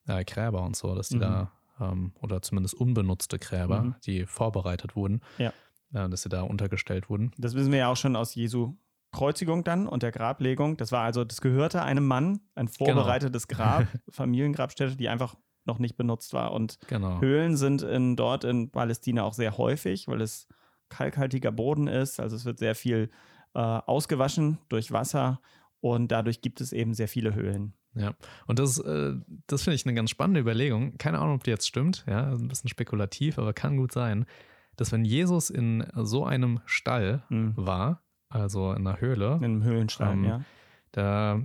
äh, 0.07 0.25
Gräber 0.25 0.63
und 0.63 0.75
so, 0.75 0.95
dass 0.95 1.09
die 1.09 1.17
Mhm. 1.17 1.21
da, 1.21 1.51
ähm, 1.79 2.13
oder 2.21 2.41
zumindest 2.41 2.73
unbenutzte 2.75 3.37
Gräber, 3.37 3.83
Mhm. 3.83 3.95
die 4.05 4.25
vorbereitet 4.25 4.95
wurden, 4.95 5.21
Ja. 5.37 5.53
äh, 5.93 6.09
dass 6.09 6.23
sie 6.23 6.29
da 6.29 6.41
untergestellt 6.41 7.09
wurden. 7.09 7.31
Das 7.37 7.53
wissen 7.53 7.71
wir 7.71 7.79
ja 7.79 7.87
auch 7.89 7.97
schon 7.97 8.15
aus 8.15 8.33
Jesu 8.33 8.75
Kreuzigung 9.13 9.63
dann 9.63 9.87
und 9.87 10.03
der 10.03 10.11
Grablegung. 10.11 10.75
Das 10.77 10.91
war 10.91 11.03
also, 11.03 11.23
das 11.23 11.39
gehörte 11.39 11.81
einem 11.83 12.05
Mann, 12.05 12.41
ein 12.55 12.65
Genau. 12.65 12.77
vorbereitetes 12.77 13.47
Grab, 13.47 13.85
Familiengrabstätte, 14.09 14.97
die 14.97 15.07
einfach 15.09 15.35
noch 15.65 15.79
nicht 15.79 15.95
benutzt 15.95 16.33
war. 16.33 16.51
Und 16.51 16.77
Genau. 16.87 17.21
Höhlen 17.21 17.55
sind 17.55 17.81
in, 17.83 18.15
dort 18.17 18.43
in 18.43 18.69
Palästina 18.71 19.23
auch 19.23 19.33
sehr 19.33 19.57
häufig, 19.57 20.07
weil 20.09 20.21
es 20.21 20.47
kalkhaltiger 20.89 21.51
Boden 21.51 21.87
ist. 21.87 22.19
Also 22.19 22.35
es 22.35 22.43
wird 22.45 22.59
sehr 22.59 22.75
viel 22.75 23.09
äh, 23.55 23.59
ausgewaschen 23.59 24.57
durch 24.69 24.91
Wasser 24.91 25.39
und 25.79 26.11
dadurch 26.11 26.41
gibt 26.41 26.59
es 26.61 26.73
eben 26.73 26.93
sehr 26.93 27.07
viele 27.07 27.33
Höhlen. 27.35 27.73
Ja, 27.95 28.13
und 28.47 28.57
das, 28.59 28.79
äh, 28.79 29.13
das 29.47 29.61
finde 29.63 29.75
ich 29.75 29.85
eine 29.85 29.93
ganz 29.93 30.09
spannende 30.09 30.39
Überlegung. 30.39 30.97
Keine 30.97 31.19
Ahnung, 31.19 31.35
ob 31.35 31.43
die 31.43 31.51
jetzt 31.51 31.67
stimmt, 31.67 32.03
ja, 32.07 32.31
ein 32.31 32.47
bisschen 32.47 32.69
spekulativ, 32.69 33.37
aber 33.37 33.53
kann 33.53 33.77
gut 33.77 33.91
sein, 33.91 34.25
dass 34.75 34.91
wenn 34.91 35.05
Jesus 35.05 35.51
in 35.51 35.85
so 35.95 36.25
einem 36.25 36.59
Stall 36.65 37.23
Mhm. 37.29 37.53
war, 37.55 38.01
also 38.33 38.71
in 38.73 38.85
einer 38.87 38.99
Höhle, 38.99 39.35
In 39.37 39.43
einem 39.43 39.63
Höhlenstein, 39.63 40.19
Ähm, 40.19 40.25
ja. 40.25 40.41
da, 40.91 41.41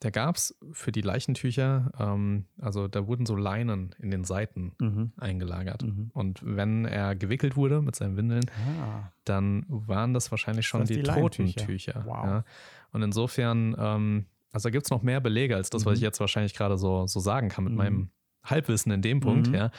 da 0.00 0.10
gab 0.10 0.36
es 0.36 0.56
für 0.72 0.92
die 0.92 1.02
Leichentücher, 1.02 1.92
ähm, 1.98 2.46
also 2.58 2.88
da 2.88 3.06
wurden 3.06 3.26
so 3.26 3.36
Leinen 3.36 3.94
in 3.98 4.10
den 4.10 4.24
Seiten 4.24 4.72
Mhm. 4.80 5.12
eingelagert. 5.18 5.82
Mhm. 5.82 6.10
Und 6.14 6.40
wenn 6.42 6.86
er 6.86 7.14
gewickelt 7.14 7.54
wurde 7.56 7.82
mit 7.82 7.94
seinen 7.96 8.16
Windeln, 8.16 8.44
Ah, 8.80 9.10
dann 9.24 9.64
waren 9.68 10.14
das 10.14 10.30
wahrscheinlich 10.30 10.66
schon 10.66 10.80
Das 10.80 10.88
die, 10.88 10.96
die. 10.96 11.02
Totentücher. 11.02 12.02
Wow. 12.06 12.24
Ja. 12.24 12.44
Und 12.92 13.02
insofern, 13.02 13.76
ähm, 13.78 14.26
also 14.52 14.68
da 14.68 14.70
gibt 14.70 14.86
es 14.86 14.90
noch 14.90 15.02
mehr 15.02 15.20
Belege 15.20 15.54
als 15.54 15.68
das, 15.70 15.84
was 15.84 15.92
Mhm. 15.92 15.96
ich 15.96 16.00
jetzt 16.02 16.18
wahrscheinlich 16.20 16.54
gerade 16.54 16.78
so, 16.78 17.06
so 17.06 17.20
sagen 17.20 17.48
kann 17.50 17.64
mit 17.64 17.72
Mhm. 17.74 17.78
meinem 17.78 18.10
Halbwissen 18.42 18.90
in 18.92 19.02
dem 19.02 19.20
Punkt, 19.20 19.48
Mhm. 19.48 19.54
ja. 19.54 19.70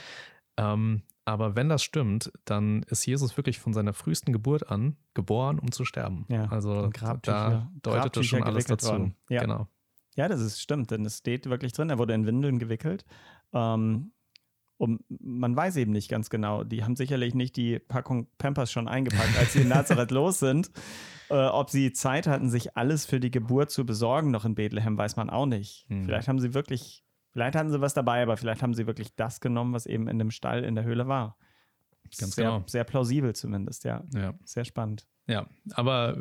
Ähm, 0.58 1.02
aber 1.26 1.56
wenn 1.56 1.70
das 1.70 1.84
stimmt, 1.84 2.32
dann 2.46 2.84
ist 2.84 3.06
Jesus 3.06 3.38
wirklich 3.38 3.60
von 3.60 3.74
seiner 3.74 3.94
frühesten 3.94 4.34
Geburt 4.34 4.70
an 4.70 4.98
geboren, 5.14 5.60
um 5.60 5.72
zu 5.72 5.86
sterben. 5.86 6.26
Ja, 6.30 6.46
also 6.46 6.90
da 7.22 7.70
deutet 7.82 8.18
das 8.18 8.26
schon 8.26 8.44
alles 8.44 8.66
dazu. 8.66 8.90
worden. 8.90 9.16
Ja. 9.30 9.42
Genau. 9.42 9.68
Ja, 10.16 10.28
das 10.28 10.42
ist 10.42 10.62
stimmt, 10.62 10.92
denn 10.92 11.06
es 11.06 11.20
steht 11.20 11.46
wirklich 11.46 11.74
drin, 11.74 11.90
er 11.90 11.98
wurde 11.98 12.14
in 12.14 12.26
Windeln 12.26 12.60
gewickelt. 12.60 13.06
Ähm, 13.54 14.12
und 14.78 15.04
man 15.08 15.56
weiß 15.56 15.76
eben 15.76 15.92
nicht 15.92 16.10
ganz 16.10 16.32
genau. 16.32 16.64
Die 16.64 16.84
haben 16.84 16.96
sicherlich 16.96 17.36
nicht 17.36 17.56
die 17.56 17.78
Packung 17.78 18.28
Pampers 18.40 18.72
schon 18.72 18.88
eingepackt, 18.88 19.38
als 19.38 19.54
sie 19.54 19.62
in 19.62 19.68
Nazareth 19.70 20.10
los 20.10 20.40
sind. 20.40 20.72
Äh, 21.30 21.36
ob 21.36 21.70
sie 21.70 21.94
Zeit 21.94 22.26
hatten, 22.26 22.50
sich 22.50 22.76
alles 22.76 23.06
für 23.06 23.20
die 23.20 23.30
Geburt 23.30 23.70
zu 23.70 23.86
besorgen, 23.86 24.32
noch 24.32 24.44
in 24.44 24.56
Bethlehem, 24.56 24.98
weiß 24.98 25.18
man 25.18 25.30
auch 25.30 25.46
nicht. 25.46 25.86
Hm. 25.88 26.04
Vielleicht 26.04 26.28
haben 26.28 26.40
sie 26.40 26.56
wirklich, 26.56 27.04
vielleicht 27.32 27.56
hatten 27.56 27.72
sie 27.72 27.82
was 27.82 27.94
dabei, 27.94 28.22
aber 28.22 28.38
vielleicht 28.38 28.62
haben 28.62 28.74
sie 28.74 28.88
wirklich 28.88 29.16
das 29.16 29.40
genommen, 29.40 29.74
was 29.74 29.86
eben 29.86 30.08
in 30.08 30.20
dem 30.20 30.32
Stall 30.32 30.64
in 30.64 30.76
der 30.76 30.84
Höhle 30.84 31.08
war. 31.08 31.38
Ganz 32.20 32.36
sehr, 32.36 32.46
genau. 32.46 32.64
sehr 32.68 32.84
plausibel 32.84 33.34
zumindest, 33.34 33.84
ja. 33.86 34.04
Ja. 34.14 34.34
Sehr 34.44 34.66
spannend. 34.66 35.08
ja, 35.28 35.48
aber 35.74 36.18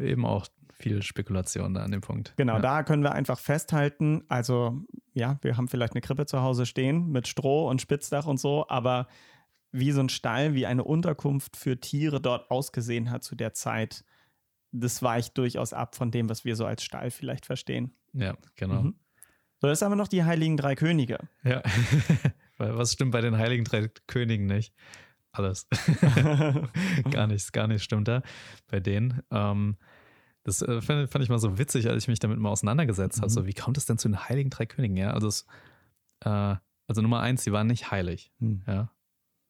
eben 0.00 0.24
auch 0.26 0.46
viel 0.78 1.02
Spekulation 1.02 1.74
da 1.74 1.82
an 1.82 1.90
dem 1.90 2.00
Punkt. 2.00 2.34
Genau, 2.36 2.54
ja. 2.54 2.60
da 2.60 2.82
können 2.82 3.02
wir 3.02 3.12
einfach 3.12 3.38
festhalten, 3.38 4.24
also 4.28 4.80
ja, 5.12 5.38
wir 5.42 5.56
haben 5.56 5.68
vielleicht 5.68 5.94
eine 5.94 6.00
Krippe 6.00 6.26
zu 6.26 6.40
Hause 6.40 6.66
stehen 6.66 7.10
mit 7.10 7.26
Stroh 7.26 7.68
und 7.68 7.80
Spitzdach 7.80 8.26
und 8.26 8.38
so, 8.38 8.66
aber 8.68 9.08
wie 9.72 9.92
so 9.92 10.00
ein 10.00 10.08
Stall, 10.08 10.54
wie 10.54 10.66
eine 10.66 10.84
Unterkunft 10.84 11.56
für 11.56 11.78
Tiere 11.78 12.20
dort 12.20 12.50
ausgesehen 12.50 13.10
hat 13.10 13.22
zu 13.22 13.34
der 13.34 13.52
Zeit, 13.54 14.04
das 14.72 15.02
weicht 15.02 15.36
durchaus 15.36 15.72
ab 15.72 15.94
von 15.94 16.10
dem, 16.10 16.28
was 16.28 16.44
wir 16.44 16.56
so 16.56 16.64
als 16.64 16.82
Stall 16.82 17.10
vielleicht 17.10 17.46
verstehen. 17.46 17.94
Ja, 18.12 18.36
genau. 18.54 18.82
Mhm. 18.82 18.94
So, 19.60 19.68
jetzt 19.68 19.82
haben 19.82 19.90
wir 19.92 19.96
noch 19.96 20.08
die 20.08 20.22
Heiligen 20.22 20.56
Drei 20.56 20.76
Könige. 20.76 21.18
Ja. 21.42 21.62
Was 22.58 22.92
stimmt 22.92 23.10
bei 23.10 23.20
den 23.20 23.36
Heiligen 23.36 23.64
Drei 23.64 23.88
Königen 24.06 24.46
nicht? 24.46 24.72
Alles. 25.32 25.66
gar 27.10 27.26
nichts, 27.26 27.50
gar 27.52 27.66
nichts 27.66 27.82
stimmt 27.84 28.08
da 28.08 28.22
bei 28.68 28.78
denen. 28.78 29.22
Ähm, 29.30 29.76
das 30.44 30.62
äh, 30.62 30.80
fand, 30.80 31.10
fand 31.10 31.24
ich 31.24 31.28
mal 31.28 31.38
so 31.38 31.58
witzig, 31.58 31.88
als 31.88 32.04
ich 32.04 32.08
mich 32.08 32.20
damit 32.20 32.38
mal 32.38 32.50
auseinandergesetzt 32.50 33.18
habe. 33.18 33.30
Mhm. 33.30 33.34
So, 33.34 33.46
wie 33.46 33.52
kommt 33.52 33.76
es 33.76 33.86
denn 33.86 33.98
zu 33.98 34.08
den 34.08 34.28
Heiligen 34.28 34.50
Drei 34.50 34.66
Königen? 34.66 34.96
Ja, 34.96 35.10
also, 35.10 35.26
es, 35.26 35.44
äh, 36.20 36.54
also 36.86 37.02
Nummer 37.02 37.20
eins, 37.20 37.44
die 37.44 37.52
waren 37.52 37.66
nicht 37.66 37.90
heilig. 37.90 38.32
Hm. 38.38 38.62
Ja, 38.66 38.92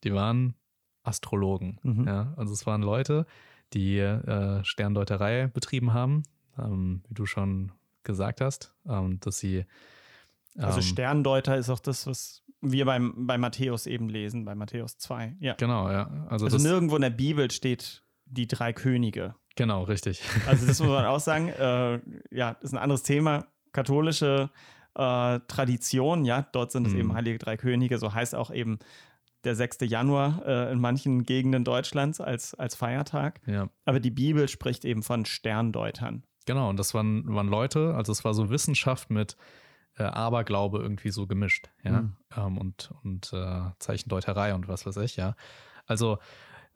die 0.05 0.13
waren 0.13 0.55
Astrologen. 1.03 1.79
Mhm. 1.83 2.07
Ja, 2.07 2.35
also 2.37 2.53
es 2.53 2.67
waren 2.67 2.83
Leute, 2.83 3.27
die 3.75 3.99
äh, 3.99 4.65
Sterndeuterei 4.65 5.49
betrieben 5.49 5.93
haben, 5.93 6.23
ähm, 6.59 7.03
wie 7.09 7.15
du 7.15 7.27
schon 7.27 7.73
gesagt 8.03 8.41
hast, 8.41 8.75
ähm, 8.89 9.21
dass 9.21 9.39
sie 9.39 9.67
Also 10.59 10.79
ähm, 10.79 10.83
Sterndeuter 10.85 11.57
ist 11.57 11.71
auch 11.71 11.79
das, 11.81 12.07
was 12.07 12.43
wir 12.61 12.85
beim, 12.85 13.27
bei 13.27 13.39
Matthäus 13.39 13.87
eben 13.87 14.09
lesen, 14.09 14.45
bei 14.45 14.55
Matthäus 14.55 14.99
2. 14.99 15.37
Ja. 15.41 15.55
Genau, 15.55 15.91
ja. 15.91 16.27
Also, 16.29 16.47
Also 16.47 16.59
nirgendwo 16.59 16.97
in 16.97 17.03
der 17.03 17.11
Bibel 17.11 17.51
steht 17.51 18.03
die 18.27 18.47
drei 18.49 18.73
Könige. 18.73 19.35
genau, 19.57 19.85
richtig. 19.85 20.21
Also 20.47 20.67
das 20.67 20.81
muss 20.81 20.89
man 20.89 21.05
auch 21.07 21.21
sagen. 21.31 21.49
Äh, 21.49 22.01
ja, 22.31 22.55
das 22.55 22.65
ist 22.65 22.73
ein 22.73 22.79
anderes 22.79 23.03
Thema. 23.05 23.47
Katholische 23.73 24.51
äh, 24.95 25.41
Tradition, 25.47 26.25
ja, 26.25 26.43
dort 26.53 26.73
sind 26.73 26.87
es 26.89 26.93
Mhm. 26.93 26.99
eben 27.01 27.15
Heilige 27.15 27.39
Drei 27.39 27.57
Könige. 27.57 27.99
So 27.99 28.13
heißt 28.13 28.35
auch 28.35 28.51
eben 28.51 28.79
der 29.45 29.55
6. 29.55 29.79
Januar 29.83 30.43
äh, 30.45 30.73
in 30.73 30.81
manchen 30.81 31.23
Gegenden 31.23 31.63
Deutschlands 31.65 32.21
als, 32.21 32.55
als 32.55 32.75
Feiertag. 32.75 33.41
Ja, 33.47 33.69
Aber 33.85 34.01
die 34.01 34.11
Bibel 34.11 34.49
spricht 34.49 34.85
eben 34.85 35.05
von 35.05 35.25
Sterndeutern. 35.25 36.25
genau. 36.45 36.69
Und 36.71 36.77
das 36.79 36.93
waren, 36.95 37.23
waren 37.33 37.47
Leute, 37.49 37.95
also 37.95 38.11
es 38.11 38.25
war 38.25 38.35
so 38.35 38.51
Wissenschaft 38.51 39.11
mit 39.11 39.37
äh, 39.99 40.05
Aberglaube 40.05 40.79
irgendwie 40.79 41.11
so 41.11 41.27
gemischt, 41.27 41.69
ja. 41.83 42.03
Mhm. 42.03 42.17
Ähm, 42.37 42.59
und 42.59 42.91
und 43.03 43.33
äh, 43.33 43.63
Zeichendeuterei 43.79 44.55
und 44.55 44.69
was 44.69 44.87
weiß 44.87 44.97
ich, 44.99 45.17
ja. 45.17 45.35
Also 45.87 46.19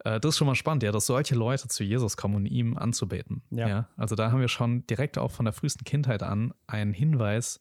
äh, 0.03 0.19
das 0.19 0.29
ist 0.33 0.37
schon 0.37 0.47
mal 0.47 0.55
spannend, 0.55 0.83
ja, 0.83 0.91
dass 0.91 1.05
solche 1.05 1.35
Leute 1.35 1.67
zu 1.67 1.83
Jesus 1.83 2.17
kommen 2.17 2.35
und 2.35 2.45
ihm 2.45 2.77
anzubeten. 2.77 3.43
Ja. 3.51 3.87
Also 3.97 4.15
da 4.15 4.31
haben 4.31 4.39
wir 4.41 4.47
schon 4.47 4.85
direkt 4.87 5.17
auch 5.17 5.31
von 5.31 5.45
der 5.45 5.53
frühesten 5.53 5.83
Kindheit 5.85 6.23
an 6.23 6.53
einen 6.67 6.93
Hinweis, 6.93 7.59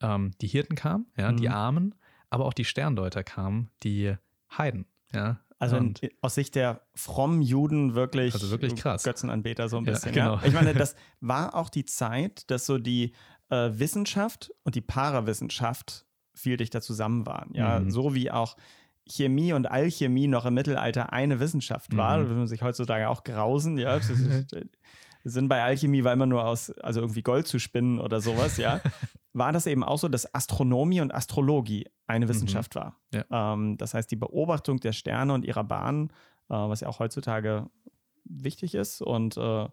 ähm, 0.00 0.32
die 0.40 0.48
Hirten 0.48 0.74
kamen, 0.76 1.06
ja, 1.16 1.32
die 1.32 1.48
Mhm. 1.48 1.54
Armen, 1.54 1.94
aber 2.30 2.44
auch 2.44 2.52
die 2.54 2.64
Sterndeuter 2.64 3.24
kamen, 3.24 3.70
die 3.82 4.14
Heiden, 4.56 4.86
ja. 5.12 5.40
Also 5.60 5.76
in, 5.76 5.88
und, 5.88 6.00
aus 6.20 6.36
Sicht 6.36 6.54
der 6.54 6.82
frommen 6.94 7.42
Juden 7.42 7.96
wirklich, 7.96 8.32
Also 8.34 8.50
wirklich 8.50 8.76
krass. 8.76 9.02
Götzenanbeter 9.02 9.68
so 9.68 9.78
ein 9.78 9.84
Ja, 9.86 9.92
bisschen. 9.92 10.12
genau. 10.12 10.36
Ja, 10.36 10.44
Ich 10.44 10.52
meine, 10.54 10.72
das 10.74 10.94
war 11.20 11.54
auch 11.56 11.68
die 11.68 11.84
Zeit, 11.84 12.48
dass 12.50 12.64
so 12.66 12.78
die 12.78 13.12
äh, 13.50 13.70
Wissenschaft 13.72 14.50
und 14.64 14.74
die 14.74 14.80
Parawissenschaft 14.80 16.06
viel 16.34 16.56
dichter 16.56 16.80
zusammen 16.80 17.26
waren. 17.26 17.50
Ja, 17.54 17.80
Mhm. 17.80 17.90
so 17.90 18.14
wie 18.14 18.30
auch 18.30 18.56
Chemie 19.08 19.52
und 19.54 19.70
Alchemie 19.70 20.28
noch 20.28 20.44
im 20.44 20.54
Mittelalter 20.54 21.12
eine 21.12 21.40
Wissenschaft 21.40 21.96
war, 21.96 22.16
Mhm. 22.18 22.22
da 22.22 22.28
würde 22.28 22.38
man 22.40 22.46
sich 22.48 22.62
heutzutage 22.62 23.08
auch 23.08 23.24
grausen. 23.24 23.78
Ja, 23.78 23.96
äh, 24.52 24.64
Sinn 25.24 25.48
bei 25.48 25.62
Alchemie 25.62 26.04
war 26.04 26.12
immer 26.12 26.26
nur 26.26 26.44
aus, 26.44 26.70
also 26.78 27.00
irgendwie 27.00 27.22
Gold 27.22 27.46
zu 27.46 27.58
spinnen 27.58 27.98
oder 27.98 28.20
sowas, 28.20 28.56
ja. 28.56 28.80
War 29.34 29.52
das 29.52 29.66
eben 29.66 29.84
auch 29.84 29.98
so, 29.98 30.08
dass 30.08 30.32
Astronomie 30.34 31.00
und 31.00 31.14
Astrologie 31.14 31.86
eine 32.06 32.28
Wissenschaft 32.28 32.74
war. 32.76 32.96
Mhm. 33.12 33.22
Ja. 33.30 33.52
Ähm, 33.54 33.76
das 33.78 33.94
heißt, 33.94 34.10
die 34.10 34.16
Beobachtung 34.16 34.78
der 34.80 34.92
Sterne 34.92 35.32
und 35.34 35.44
ihrer 35.44 35.64
Bahn, 35.64 36.08
äh, 36.48 36.54
was 36.54 36.80
ja 36.80 36.88
auch 36.88 36.98
heutzutage 36.98 37.68
wichtig 38.24 38.74
ist 38.74 39.00
und 39.02 39.36
äh, 39.36 39.68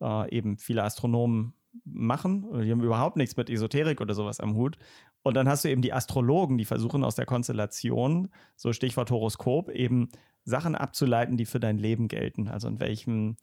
äh, 0.00 0.30
eben 0.36 0.58
viele 0.58 0.82
Astronomen 0.84 1.54
machen. 1.84 2.46
Die 2.62 2.70
haben 2.70 2.82
überhaupt 2.82 3.16
nichts 3.16 3.36
mit 3.36 3.50
Esoterik 3.50 4.00
oder 4.00 4.14
sowas 4.14 4.40
am 4.40 4.54
Hut. 4.54 4.76
Und 5.22 5.34
dann 5.34 5.48
hast 5.48 5.64
du 5.64 5.68
eben 5.70 5.82
die 5.82 5.92
Astrologen, 5.92 6.56
die 6.58 6.64
versuchen 6.64 7.04
aus 7.04 7.14
der 7.14 7.26
Konstellation, 7.26 8.28
so 8.56 8.72
Stichwort 8.72 9.10
Horoskop, 9.10 9.68
eben 9.70 10.08
Sachen 10.44 10.74
abzuleiten, 10.74 11.36
die 11.36 11.44
für 11.44 11.60
dein 11.60 11.78
Leben 11.78 12.08
gelten. 12.08 12.48
Also 12.48 12.68
in 12.68 12.80
welchem 12.80 13.36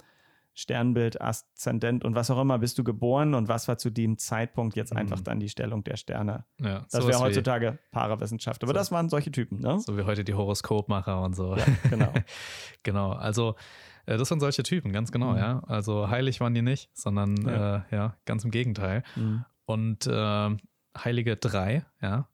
Sternbild, 0.55 1.21
Aszendent 1.21 2.03
und 2.03 2.15
was 2.15 2.31
auch 2.31 2.41
immer 2.41 2.57
bist 2.57 2.79
du 2.79 2.83
geboren 2.83 3.35
und 3.35 3.47
was 3.47 3.67
war 3.67 3.77
zu 3.77 3.91
dem 3.91 4.17
Zeitpunkt 4.17 4.75
jetzt 4.75 4.91
Mhm. 4.91 4.97
einfach 5.01 5.21
dann 5.21 5.39
die 5.39 5.49
Stellung 5.49 5.83
der 5.83 5.97
Sterne. 5.97 6.45
ja, 6.59 6.83
Das 6.91 7.05
wäre 7.05 7.19
heutzutage 7.19 7.77
Parawissenschaft. 7.91 8.63
Aber 8.63 8.71
So. 8.71 8.73
das 8.73 8.91
waren 8.91 9.07
solche 9.09 9.31
Typen, 9.31 9.59
ne? 9.59 9.79
So 9.79 9.95
wie 9.97 10.01
heute 10.01 10.23
die 10.23 10.33
Horoskopmacher 10.33 11.21
und 11.21 11.35
so. 11.35 11.55
Ja, 11.55 11.65
genau. 11.91 12.11
genau, 12.83 13.11
also 13.11 13.53
das 14.15 14.29
sind 14.29 14.39
solche 14.39 14.63
Typen, 14.63 14.93
ganz 14.93 15.11
genau, 15.11 15.31
Mhm. 15.33 15.37
ja. 15.37 15.59
Also 15.67 16.09
heilig 16.09 16.39
waren 16.39 16.53
die 16.53 16.61
nicht, 16.61 16.89
sondern 16.93 17.35
Ja. 17.45 17.75
Äh, 17.77 17.81
ja, 17.91 18.15
ganz 18.25 18.43
im 18.45 18.51
Gegenteil. 18.51 19.03
Mhm. 19.17 19.43
Und 19.65 20.07
äh, 20.07 20.57
Heilige 20.97 21.35
drei, 21.35 21.85
ja, 22.01 22.27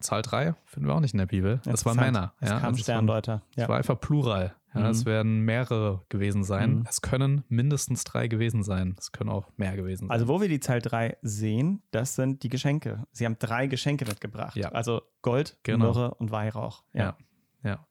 Zahl 0.00 0.22
drei 0.22 0.54
finden 0.64 0.88
wir 0.88 0.94
auch 0.94 1.00
nicht 1.00 1.12
in 1.14 1.18
der 1.18 1.26
Bibel. 1.26 1.60
das 1.64 1.84
waren. 1.86 1.96
Männer. 1.96 2.32
Es 2.40 2.48
ja. 2.50 2.58
kam 2.58 2.70
also 2.70 2.82
Sterndeuter. 2.82 3.42
Es 3.52 3.62
Ja. 3.62 3.68
war 3.68 3.76
einfach 3.76 4.00
Plural, 4.00 4.54
Ja, 4.74 4.80
Mhm. 4.80 4.86
Es 4.86 5.04
werden 5.04 5.40
mehrere 5.40 6.04
gewesen 6.08 6.42
sein. 6.44 6.76
Mhm. 6.76 6.84
Es 6.88 7.00
können 7.02 7.44
mindestens 7.48 8.04
drei 8.04 8.28
gewesen 8.28 8.62
sein. 8.62 8.94
Es 8.98 9.10
können 9.12 9.28
auch 9.28 9.48
mehr 9.56 9.74
gewesen 9.76 10.06
sein. 10.06 10.10
Also, 10.12 10.28
wo 10.28 10.40
wir 10.40 10.48
die 10.48 10.60
Zahl 10.60 10.80
3 10.80 11.16
sehen, 11.22 11.82
das 11.90 12.14
sind 12.14 12.44
die 12.44 12.48
Geschenke. 12.48 13.04
Sie 13.12 13.24
haben 13.26 13.36
drei 13.38 13.66
Geschenke 13.66 14.04
mitgebracht. 14.06 14.56
Ja. 14.56 14.68
Also 14.70 15.02
Gold, 15.22 15.58
Genau. 15.64 15.86
Myrrhe 15.86 16.14
und 16.14 16.30
Weihrauch. 16.30 16.84
Ja. 16.92 17.16
ja. 17.64 17.84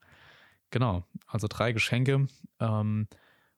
Genau. 0.72 1.04
Also 1.28 1.48
drei 1.50 1.74
Geschenke. 1.74 2.28
Ähm, 2.60 3.08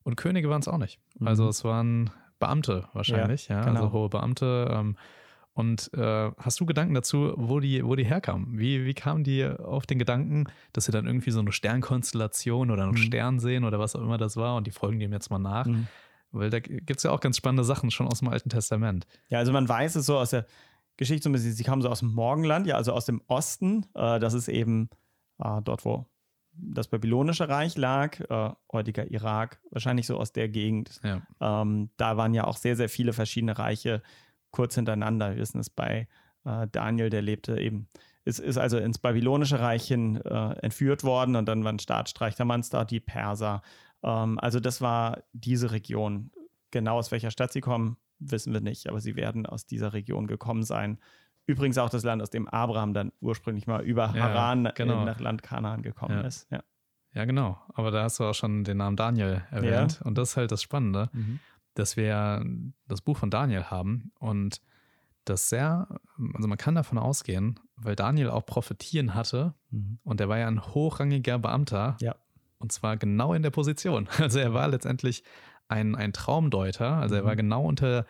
und 0.04 0.16
Könige 0.16 0.50
waren 0.50 0.62
es 0.62 0.68
auch 0.68 0.78
nicht. 0.78 1.00
Mhm. 1.20 1.28
Also 1.28 1.48
es 1.48 1.64
waren 1.64 2.10
Beamte 2.40 2.88
wahrscheinlich, 2.94 3.48
ja, 3.48 3.62
genau. 3.64 3.82
also 3.82 3.92
hohe 3.92 4.10
Beamte. 4.10 4.68
Ähm, 4.72 4.98
und 5.54 5.94
äh, 5.94 6.32
hast 6.38 6.60
du 6.60 6.66
Gedanken 6.66 6.94
dazu, 6.94 7.34
wo 7.36 7.60
die, 7.60 7.86
wo 7.86 7.96
die 7.96 8.06
herkamen? 8.06 8.58
Wie, 8.58 8.86
wie 8.86 8.94
kamen 8.94 9.24
die 9.24 9.46
auf 9.46 9.86
den 9.86 10.00
Gedanken, 10.00 10.46
dass 10.72 10.86
sie 10.86 10.92
dann 10.94 11.06
irgendwie 11.06 11.32
so 11.32 11.40
eine 11.42 11.52
Sternkonstellation 11.52 12.72
oder 12.72 12.84
einen 12.84 12.94
Mhm. 12.94 12.98
Stern 12.98 13.40
sehen 13.40 13.66
oder 13.66 13.78
was 13.78 13.96
auch 13.96 14.02
immer 14.02 14.18
das 14.18 14.38
war 14.38 14.56
und 14.56 14.66
die 14.66 14.72
folgen 14.72 15.00
dem 15.00 15.12
jetzt 15.12 15.30
mal 15.30 15.40
nach? 15.40 15.66
Mhm. 15.66 15.88
Weil 16.32 16.50
da 16.50 16.60
gibt 16.60 16.96
es 16.96 17.04
ja 17.04 17.12
auch 17.12 17.20
ganz 17.20 17.36
spannende 17.36 17.66
Sachen 17.66 17.92
schon 17.92 18.08
aus 18.08 18.20
dem 18.20 18.30
Alten 18.30 18.50
Testament. 18.50 19.06
Ja, 19.28 19.40
also 19.40 19.52
man 19.52 19.68
weiß 19.68 19.96
es 19.96 20.06
so 20.06 20.18
aus 20.18 20.30
der 20.30 20.46
Geschichte, 20.96 21.24
so 21.24 21.30
ein 21.30 21.34
bisschen, 21.34 21.52
sie 21.52 21.64
kamen 21.64 21.82
so 21.82 21.90
aus 21.90 22.00
dem 22.00 22.14
Morgenland, 22.14 22.66
ja, 22.68 22.76
also 22.76 22.94
aus 22.94 23.06
dem 23.06 23.22
Osten. 23.28 23.86
Äh, 23.94 24.20
das 24.20 24.34
ist 24.34 24.48
eben 24.48 24.90
äh, 25.40 25.62
dort, 25.62 25.84
wo 25.84 26.06
das 26.62 26.88
babylonische 26.88 27.50
Reich 27.50 27.78
lag, 27.78 28.19
äh, 28.19 28.52
heutiger 28.71 29.10
Irak, 29.10 29.60
wahrscheinlich 29.71 30.08
so 30.08 30.17
aus 30.17 30.32
der 30.32 30.50
Gegend. 30.50 31.00
Ja. 31.04 31.21
Ähm, 31.39 31.89
da 31.97 32.17
waren 32.17 32.34
ja 32.34 32.45
auch 32.45 32.58
sehr, 32.58 32.76
sehr 32.76 32.89
viele 32.89 33.13
verschiedene 33.13 33.58
Reiche 33.58 34.02
kurz 34.52 34.76
hintereinander. 34.76 35.32
Wir 35.32 35.38
wissen 35.38 35.60
es 35.60 35.69
bei 35.69 36.08
äh, 36.45 36.67
Daniel, 36.71 37.10
der 37.10 37.21
lebte 37.21 37.60
eben, 37.60 37.88
ist, 38.26 38.39
ist 38.39 38.58
also 38.58 38.78
ins 38.78 39.00
babylonische 39.00 39.60
Reich 39.60 39.88
hin 39.88 40.17
äh, 40.17 40.54
entführt 40.60 41.04
worden 41.04 41.36
und 41.36 41.47
dann 41.47 41.63
waren 41.63 41.80
Staatsstreich, 41.80 42.36
da 42.36 42.47
waren 42.47 42.62
es 42.62 42.69
da 42.69 42.86
die 42.86 43.00
Perser. 43.00 43.62
Ähm, 44.04 44.39
also 44.39 44.60
das 44.60 44.82
war 44.82 45.24
diese 45.34 45.71
Region. 45.71 46.32
Genau 46.69 46.97
aus 46.97 47.12
welcher 47.12 47.32
Stadt 47.32 47.52
sie 47.52 47.62
kommen, 47.62 47.97
wissen 48.19 48.54
wir 48.54 48.62
nicht, 48.62 48.88
aber 48.88 49.02
sie 49.02 49.15
werden 49.15 49.45
aus 49.45 49.65
dieser 49.65 49.93
Region 49.93 50.28
gekommen 50.28 50.63
sein. 50.63 51.00
Übrigens 51.47 51.77
auch 51.77 51.89
das 51.89 52.04
Land, 52.04 52.21
aus 52.21 52.30
dem 52.30 52.47
Abraham 52.47 52.93
dann 52.93 53.12
ursprünglich 53.19 53.67
mal 53.67 53.82
über 53.84 54.13
Ja, 54.15 54.23
Haran 54.23 54.69
genau. 54.75 55.04
nach 55.06 55.19
Land 55.19 55.43
Kanaan 55.43 55.82
gekommen 55.82 56.19
Ja. 56.19 56.21
ist. 56.27 56.47
Ja. 56.51 56.63
ja, 57.13 57.25
genau. 57.25 57.60
Aber 57.73 57.91
da 57.91 58.04
hast 58.04 58.19
du 58.19 58.23
auch 58.25 58.34
schon 58.36 58.63
den 58.63 58.77
Namen 58.77 58.95
Daniel 58.95 59.43
erwähnt. 59.51 60.01
Und 60.04 60.17
das 60.17 60.32
ist 60.32 60.38
halt 60.38 60.51
das 60.51 60.62
Spannende. 60.62 61.10
dass 61.75 61.95
wir 61.95 62.45
das 62.88 62.99
Buch 63.01 63.17
von 63.17 63.30
Daniel 63.30 63.63
haben 63.65 64.12
und 64.19 64.62
das 65.23 65.47
sehr, 65.47 65.88
also 66.34 66.47
man 66.49 66.58
kann 66.58 66.75
davon 66.75 66.97
ausgehen, 66.97 67.60
weil 67.77 67.95
Daniel 67.95 68.30
auch 68.30 68.45
Prophetien 68.45 69.13
hatte 69.15 69.54
Mhm. 69.69 69.99
und 70.04 70.19
er 70.19 70.27
war 70.27 70.38
ja 70.38 70.47
ein 70.47 70.62
hochrangiger 70.62 71.39
Beamter 71.39 71.95
Ja. 72.01 72.15
und 72.58 72.73
zwar 72.73 72.97
genau 72.97 73.34
in 73.34 73.41
der 73.41 73.51
Position. 73.51 74.08
Also 74.19 74.39
er 74.39 74.54
war 74.54 74.67
letztendlich 74.67 75.23
ein, 75.69 75.95
ein 75.95 76.12
Traumdeuter, 76.12 76.97
also 76.97 77.15
er 77.15 77.21
Mhm. 77.21 77.25
war 77.27 77.36
genau 77.38 77.63
unter 77.63 78.06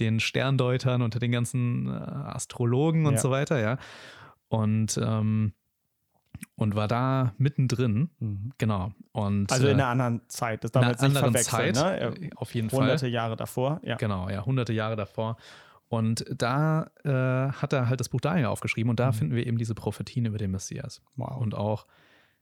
den 0.00 0.20
Sterndeutern, 0.20 1.02
unter 1.02 1.18
den 1.18 1.32
ganzen 1.32 1.88
äh, 1.88 1.90
Astrologen 1.92 3.06
und 3.06 3.14
Ja. 3.14 3.18
so 3.20 3.30
weiter, 3.30 3.58
ja. 3.60 3.78
Und, 4.48 4.98
ähm, 5.02 5.52
und 6.54 6.74
war 6.76 6.86
da 6.88 7.32
mittendrin, 7.38 8.10
Mhm. 8.20 8.52
genau. 8.58 8.92
Und, 9.12 9.50
Also 9.52 9.66
in 9.66 9.78
äh, 9.78 9.82
einer 9.82 9.88
anderen 9.88 10.20
Zeit, 10.28 10.62
das 10.64 10.70
darf 10.72 10.82
einer 10.82 10.92
man 10.92 11.02
jetzt 11.02 11.12
nicht 11.12 11.48
verwechseln. 11.50 11.74
Zeit, 11.74 12.20
Ne? 12.20 12.26
äh, 12.26 12.30
auf 12.36 12.54
jeden 12.54 12.70
Fall. 12.70 12.80
Hunderte 12.80 13.08
Jahre 13.08 13.36
davor, 13.36 13.80
ja. 13.82 13.96
Genau, 13.96 14.28
ja, 14.28 14.44
hunderte 14.44 14.72
Jahre 14.72 14.94
davor. 14.96 15.36
Und 15.88 16.24
da 16.36 16.90
äh, 17.04 17.50
hat 17.52 17.72
er 17.72 17.88
halt 17.88 17.98
das 18.00 18.10
Buch 18.10 18.20
Daniel 18.20 18.46
aufgeschrieben 18.46 18.90
und 18.90 19.00
da 19.00 19.08
Mhm. 19.08 19.12
finden 19.14 19.34
wir 19.34 19.46
eben 19.46 19.56
diese 19.58 19.74
Prophetien 19.74 20.26
über 20.26 20.36
den 20.38 20.50
Messias. 20.50 21.02
Wow. 21.16 21.38
Und 21.40 21.54
auch, 21.54 21.86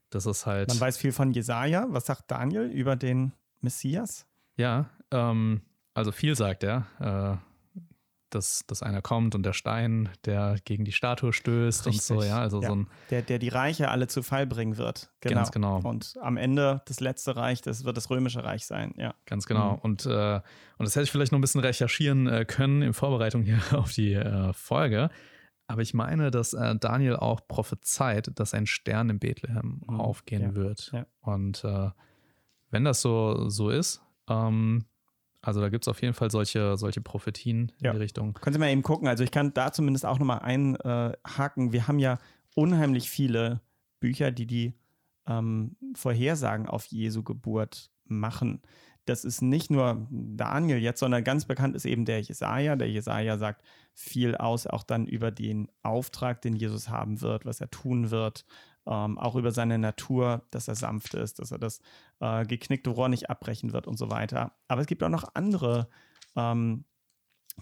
das 0.09 0.25
ist 0.25 0.45
halt, 0.45 0.67
Man 0.69 0.79
weiß 0.81 0.97
viel 0.97 1.11
von 1.13 1.31
Jesaja. 1.31 1.85
Was 1.89 2.05
sagt 2.07 2.29
Daniel 2.29 2.65
über 2.69 2.95
den 2.95 3.31
Messias? 3.61 4.27
ja, 4.57 4.89
ähm, 5.11 5.61
also 5.97 6.11
viel 6.11 6.35
sagt 6.35 6.63
er, 6.63 6.85
äh, 6.99 7.37
dass, 8.29 8.65
dass 8.67 8.83
einer 8.83 9.01
kommt 9.01 9.35
und 9.35 9.43
der 9.43 9.53
Stein, 9.53 10.09
der 10.25 10.57
gegen 10.65 10.85
die 10.85 10.91
Statue 10.91 11.31
stößt 11.33 11.87
und 11.87 11.99
so, 12.01 12.15
Richtig, 12.15 12.29
ja, 12.29 12.39
also 12.39 12.61
ja. 12.61 12.67
so 12.67 12.75
ein, 12.75 12.87
Der, 13.09 13.21
der 13.21 13.39
die 13.39 13.49
Reiche 13.49 13.89
alle 13.89 14.07
zu 14.07 14.21
Fall 14.21 14.45
bringen 14.45 14.77
wird. 14.77 15.09
Genau. 15.21 15.35
Ganz 15.35 15.51
genau. 15.51 15.79
Und 15.79 16.15
am 16.21 16.37
Ende 16.37 16.81
das 16.85 16.99
letzte 16.99 17.35
Reich, 17.35 17.61
das 17.61 17.83
wird 17.83 17.97
das 17.97 18.09
römische 18.09 18.43
Reich 18.43 18.65
sein, 18.67 18.93
ja. 18.97 19.15
ganz 19.25 19.47
genau. 19.47 19.73
Mhm. 19.73 19.79
Und, 19.79 20.05
äh, 20.05 20.41
und 20.77 20.85
das 20.85 20.95
hätte 20.95 21.05
ich 21.05 21.11
vielleicht 21.11 21.31
noch 21.31 21.39
ein 21.39 21.41
bisschen 21.41 21.61
recherchieren 21.61 22.27
äh, 22.27 22.45
können 22.45 22.81
in 22.81 22.93
Vorbereitung 22.93 23.41
hier 23.41 23.59
auf 23.73 23.91
die 23.93 24.13
äh, 24.13 24.53
Folge. 24.53 25.09
Aber 25.67 25.81
ich 25.81 25.93
meine, 25.93 26.29
dass 26.29 26.53
äh, 26.53 26.75
Daniel 26.75 27.15
auch 27.15 27.47
prophezeit, 27.47 28.29
dass 28.35 28.53
ein 28.53 28.67
Stern 28.67 29.09
in 29.09 29.19
Bethlehem 29.19 29.81
Mhm, 29.87 29.99
aufgehen 29.99 30.41
ja, 30.41 30.55
wird. 30.55 30.91
ja. 30.93 31.05
Und 31.21 31.63
äh, 31.63 31.89
wenn 32.69 32.83
das 32.83 33.01
so, 33.01 33.49
so 33.49 33.69
ist, 33.69 34.01
ähm, 34.29 34.85
also 35.47 35.61
da 35.61 35.69
gibt 35.69 35.85
es 35.85 35.87
auf 35.87 36.01
jeden 36.01 36.13
Fall 36.13 36.29
solche, 36.29 36.75
solche 36.77 36.99
Prophetien 37.01 37.71
Ja. 37.81 37.91
in 37.91 37.97
die 37.97 38.03
Richtung. 38.03 38.33
Können 38.33 38.53
Sie 38.53 38.59
mal 38.59 38.69
eben 38.69 38.83
gucken. 38.83 39.07
Also 39.07 39.23
ich 39.23 39.31
kann 39.31 39.53
da 39.53 39.71
zumindest 39.71 40.05
auch 40.05 40.19
nochmal 40.19 40.39
einhaken. 40.39 41.71
Wir 41.71 41.87
haben 41.87 41.99
ja 41.99 42.17
unheimlich 42.55 43.09
viele 43.09 43.61
Bücher, 43.99 44.31
die 44.31 44.45
die 44.45 44.73
ähm, 45.27 45.75
Vorhersagen 45.95 46.67
auf 46.67 46.85
Jesu 46.87 47.23
Geburt 47.23 47.91
machen. 48.05 48.61
Das 49.05 49.23
ist 49.23 49.41
nicht 49.41 49.71
nur 49.71 50.05
Daniel 50.11 50.79
jetzt, 50.79 50.99
sondern 50.99 51.23
ganz 51.23 51.45
bekannt 51.45 51.75
ist 51.75 51.85
eben 51.85 52.03
der 52.03 52.21
Jesaja. 52.21 52.75
Der 52.75 52.89
Jesaja 52.89 53.37
sagt 53.37 53.63
viel 53.93 54.35
aus, 54.35 54.67
auch 54.67 54.83
dann 54.83 55.07
über 55.07 55.31
den 55.31 55.69
Auftrag, 55.81 56.41
den 56.41 56.55
Jesus 56.57 56.89
haben 56.89 57.21
wird, 57.21 57.45
was 57.45 57.61
er 57.61 57.69
tun 57.69 58.11
wird, 58.11 58.45
ähm, 58.87 59.17
auch 59.17 59.35
über 59.35 59.51
seine 59.51 59.77
Natur, 59.77 60.45
dass 60.51 60.67
er 60.67 60.75
sanft 60.75 61.13
ist, 61.13 61.39
dass 61.39 61.51
er 61.51 61.59
das 61.59 61.81
äh, 62.19 62.45
geknickte 62.45 62.89
Rohr 62.89 63.09
nicht 63.09 63.29
abbrechen 63.29 63.73
wird 63.73 63.87
und 63.87 63.97
so 63.97 64.09
weiter. 64.09 64.53
Aber 64.67 64.81
es 64.81 64.87
gibt 64.87 65.03
auch 65.03 65.09
noch 65.09 65.35
andere 65.35 65.89
ähm, 66.35 66.85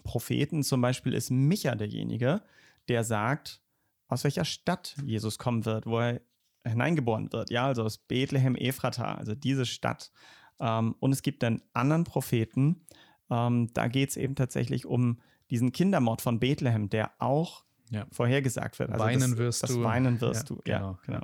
Propheten, 0.03 0.63
zum 0.63 0.81
Beispiel 0.81 1.13
ist 1.13 1.31
Micha 1.31 1.75
derjenige, 1.75 2.41
der 2.89 3.03
sagt, 3.03 3.61
aus 4.07 4.23
welcher 4.23 4.45
Stadt 4.45 4.95
Jesus 5.03 5.39
kommen 5.39 5.65
wird, 5.65 5.85
wo 5.85 5.99
er 5.99 6.21
hineingeboren 6.65 7.31
wird. 7.31 7.49
Ja, 7.49 7.67
also 7.67 7.83
aus 7.83 7.97
Bethlehem 7.97 8.55
Ephrata, 8.55 9.15
also 9.15 9.35
diese 9.35 9.65
Stadt. 9.65 10.11
Ähm, 10.59 10.95
und 10.99 11.11
es 11.11 11.21
gibt 11.21 11.43
einen 11.43 11.61
anderen 11.73 12.03
Propheten, 12.03 12.85
ähm, 13.29 13.69
da 13.73 13.87
geht 13.87 14.09
es 14.09 14.17
eben 14.17 14.35
tatsächlich 14.35 14.85
um 14.85 15.19
diesen 15.49 15.71
Kindermord 15.71 16.21
von 16.21 16.39
Bethlehem, 16.39 16.89
der 16.89 17.11
auch 17.19 17.64
Ja. 17.89 18.07
vorhergesagt 18.11 18.79
wird. 18.79 18.89
Also 18.91 19.03
Weinen 19.05 19.31
das, 19.31 19.37
wirst 19.37 19.63
das 19.63 19.71
du. 19.71 19.83
Weinen 19.83 20.19
wirst 20.21 20.49
Ja, 20.49 20.55
du. 20.55 20.61
Ja, 20.65 20.79
genau. 20.79 20.99
genau. 21.05 21.21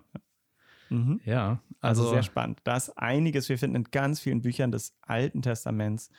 Mhm. 0.89 1.21
Ja, 1.25 1.61
Also, 1.79 2.03
also, 2.03 2.13
sehr 2.13 2.23
spannend. 2.23 2.59
Da 2.65 2.75
ist 2.75 2.89
einiges, 2.97 3.47
wir 3.49 3.57
finden 3.57 3.77
in 3.77 3.83
ganz 3.85 4.19
vielen 4.19 4.41
Büchern 4.41 4.71
des 4.71 4.95
Alten 5.01 5.41
Testaments 5.41 6.09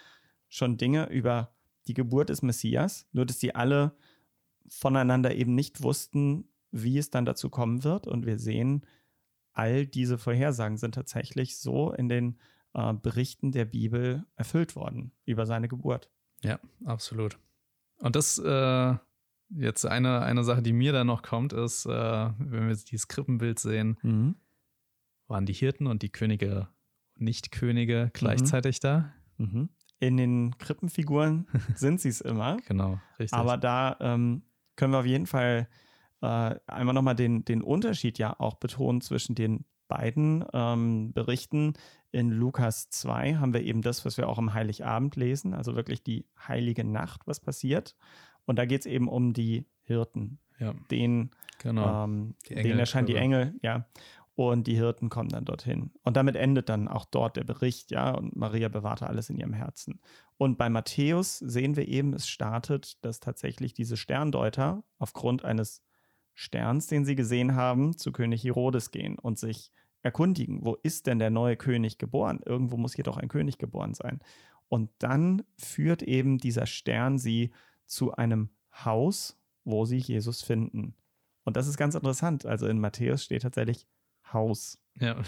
schon 0.48 0.76
Dinge 0.78 1.08
über 1.10 1.54
die 1.86 1.94
Geburt 1.94 2.28
des 2.30 2.42
Messias, 2.42 3.06
nur 3.12 3.26
dass 3.26 3.38
die 3.38 3.54
alle 3.54 3.94
voneinander 4.68 5.34
eben 5.34 5.54
nicht 5.54 5.82
wussten, 5.82 6.48
wie 6.70 6.96
es 6.98 7.10
dann 7.10 7.24
dazu 7.26 7.50
kommen 7.50 7.84
wird. 7.84 8.06
Und 8.06 8.24
wir 8.24 8.38
sehen, 8.38 8.86
all 9.52 9.86
diese 9.86 10.16
Vorhersagen 10.16 10.78
sind 10.78 10.94
tatsächlich 10.94 11.58
so 11.58 11.92
in 11.92 12.08
den 12.08 12.38
äh, 12.72 12.94
Berichten 12.94 13.52
der 13.52 13.66
Bibel 13.66 14.24
erfüllt 14.36 14.74
worden 14.74 15.12
über 15.26 15.44
seine 15.44 15.68
Geburt. 15.68 16.10
ja, 16.42 16.58
absolut. 16.84 17.38
Und 17.98 18.16
das, 18.16 18.38
äh, 18.38 18.94
jetzt 19.56 19.84
eine, 19.86 20.22
eine 20.22 20.44
Sache, 20.44 20.62
die 20.62 20.72
mir 20.72 20.92
da 20.92 21.04
noch 21.04 21.22
kommt, 21.22 21.52
ist, 21.52 21.86
äh, 21.86 21.90
wenn 21.90 22.64
wir 22.64 22.70
jetzt 22.70 22.90
dieses 22.90 23.08
Krippenbild 23.08 23.58
sehen, 23.58 24.36
waren 25.28 25.46
die 25.46 25.52
Hirten 25.52 25.86
und 25.86 26.02
die 26.02 26.10
Könige, 26.10 26.68
Nicht-Könige 27.16 28.10
gleichzeitig 28.12 28.80
da? 28.80 29.12
Mhm. 29.38 29.70
In 29.98 30.16
den 30.16 30.58
Krippenfiguren 30.58 31.46
sind 31.74 32.00
sie 32.00 32.08
es 32.08 32.20
immer. 32.20 32.58
Genau, 32.66 33.00
richtig. 33.18 33.38
Aber 33.38 33.56
da 33.56 33.96
ähm, 34.00 34.42
können 34.76 34.92
wir 34.92 34.98
auf 34.98 35.06
jeden 35.06 35.26
Fall 35.26 35.68
äh, 36.22 36.54
einmal 36.66 36.94
nochmal 36.94 37.14
den, 37.14 37.44
den 37.44 37.62
Unterschied 37.62 38.18
ja 38.18 38.38
auch 38.38 38.54
betonen 38.54 39.00
zwischen 39.00 39.34
den 39.34 39.64
beiden 39.88 40.44
ähm, 40.52 41.12
Berichten. 41.12 41.74
In 42.10 42.30
Lukas 42.30 42.88
2 42.90 43.36
haben 43.36 43.52
wir 43.54 43.62
eben 43.62 43.82
das, 43.82 44.04
was 44.04 44.16
wir 44.16 44.28
auch 44.28 44.38
am 44.38 44.54
Heiligabend 44.54 45.16
lesen, 45.16 45.54
also 45.54 45.76
wirklich 45.76 46.02
die 46.02 46.26
heilige 46.46 46.84
Nacht, 46.84 47.22
was 47.26 47.40
passiert. 47.40 47.96
Und 48.46 48.58
da 48.58 48.64
geht 48.64 48.80
es 48.80 48.86
eben 48.86 49.08
um 49.08 49.32
die 49.32 49.66
Hirten. 49.84 50.38
ja, 50.58 50.74
Denen, 50.90 51.30
genau. 51.58 52.04
ähm, 52.04 52.34
Die 52.48 52.54
Engel 52.54 52.62
denen 52.64 52.78
erscheinen 52.78 53.06
die. 53.06 53.16
Engel, 53.16 53.54
ja. 53.62 53.86
Und 54.34 54.66
die 54.66 54.76
Hirten 54.76 55.10
kommen 55.10 55.28
dann 55.28 55.44
dorthin. 55.44 55.90
Und 56.02 56.16
damit 56.16 56.36
endet 56.36 56.70
dann 56.70 56.88
auch 56.88 57.04
dort 57.04 57.36
der 57.36 57.44
Bericht, 57.44 57.90
ja. 57.90 58.12
Und 58.12 58.34
Maria 58.36 58.68
bewahrte 58.68 59.06
alles 59.06 59.28
in 59.28 59.36
ihrem 59.36 59.52
Herzen. 59.52 60.00
Und 60.38 60.56
bei 60.56 60.70
Matthäus 60.70 61.38
sehen 61.38 61.76
wir 61.76 61.86
eben, 61.86 62.14
es 62.14 62.26
startet, 62.28 63.04
dass 63.04 63.20
tatsächlich 63.20 63.74
diese 63.74 63.96
Sterndeuter 63.96 64.82
aufgrund 64.98 65.44
eines 65.44 65.82
Sterns, 66.34 66.86
den 66.86 67.04
sie 67.04 67.14
gesehen 67.14 67.54
haben, 67.54 67.96
zu 67.96 68.10
König 68.10 68.42
Herodes 68.42 68.90
gehen 68.90 69.18
und 69.18 69.38
sich 69.38 69.70
erkundigen, 70.02 70.64
wo 70.64 70.74
ist 70.82 71.06
denn 71.06 71.18
der 71.18 71.30
neue 71.30 71.56
König 71.56 71.98
geboren? 71.98 72.40
Irgendwo 72.44 72.76
muss 72.76 72.94
hier 72.94 73.04
doch 73.04 73.18
ein 73.18 73.28
König 73.28 73.58
geboren 73.58 73.94
sein. 73.94 74.20
Und 74.68 74.90
dann 74.98 75.42
führt 75.58 76.02
eben 76.02 76.38
dieser 76.38 76.66
Stern 76.66 77.18
sie 77.18 77.52
zu 77.86 78.12
einem 78.12 78.50
Haus, 78.72 79.38
wo 79.64 79.84
sie 79.84 79.98
Jesus 79.98 80.42
finden. 80.42 80.94
Und 81.44 81.56
das 81.56 81.66
ist 81.66 81.76
ganz 81.76 81.94
interessant. 81.94 82.46
Also 82.46 82.66
in 82.66 82.78
Matthäus 82.78 83.24
steht 83.24 83.42
tatsächlich 83.42 83.86
Haus. 84.32 84.78
ja. 84.98 85.16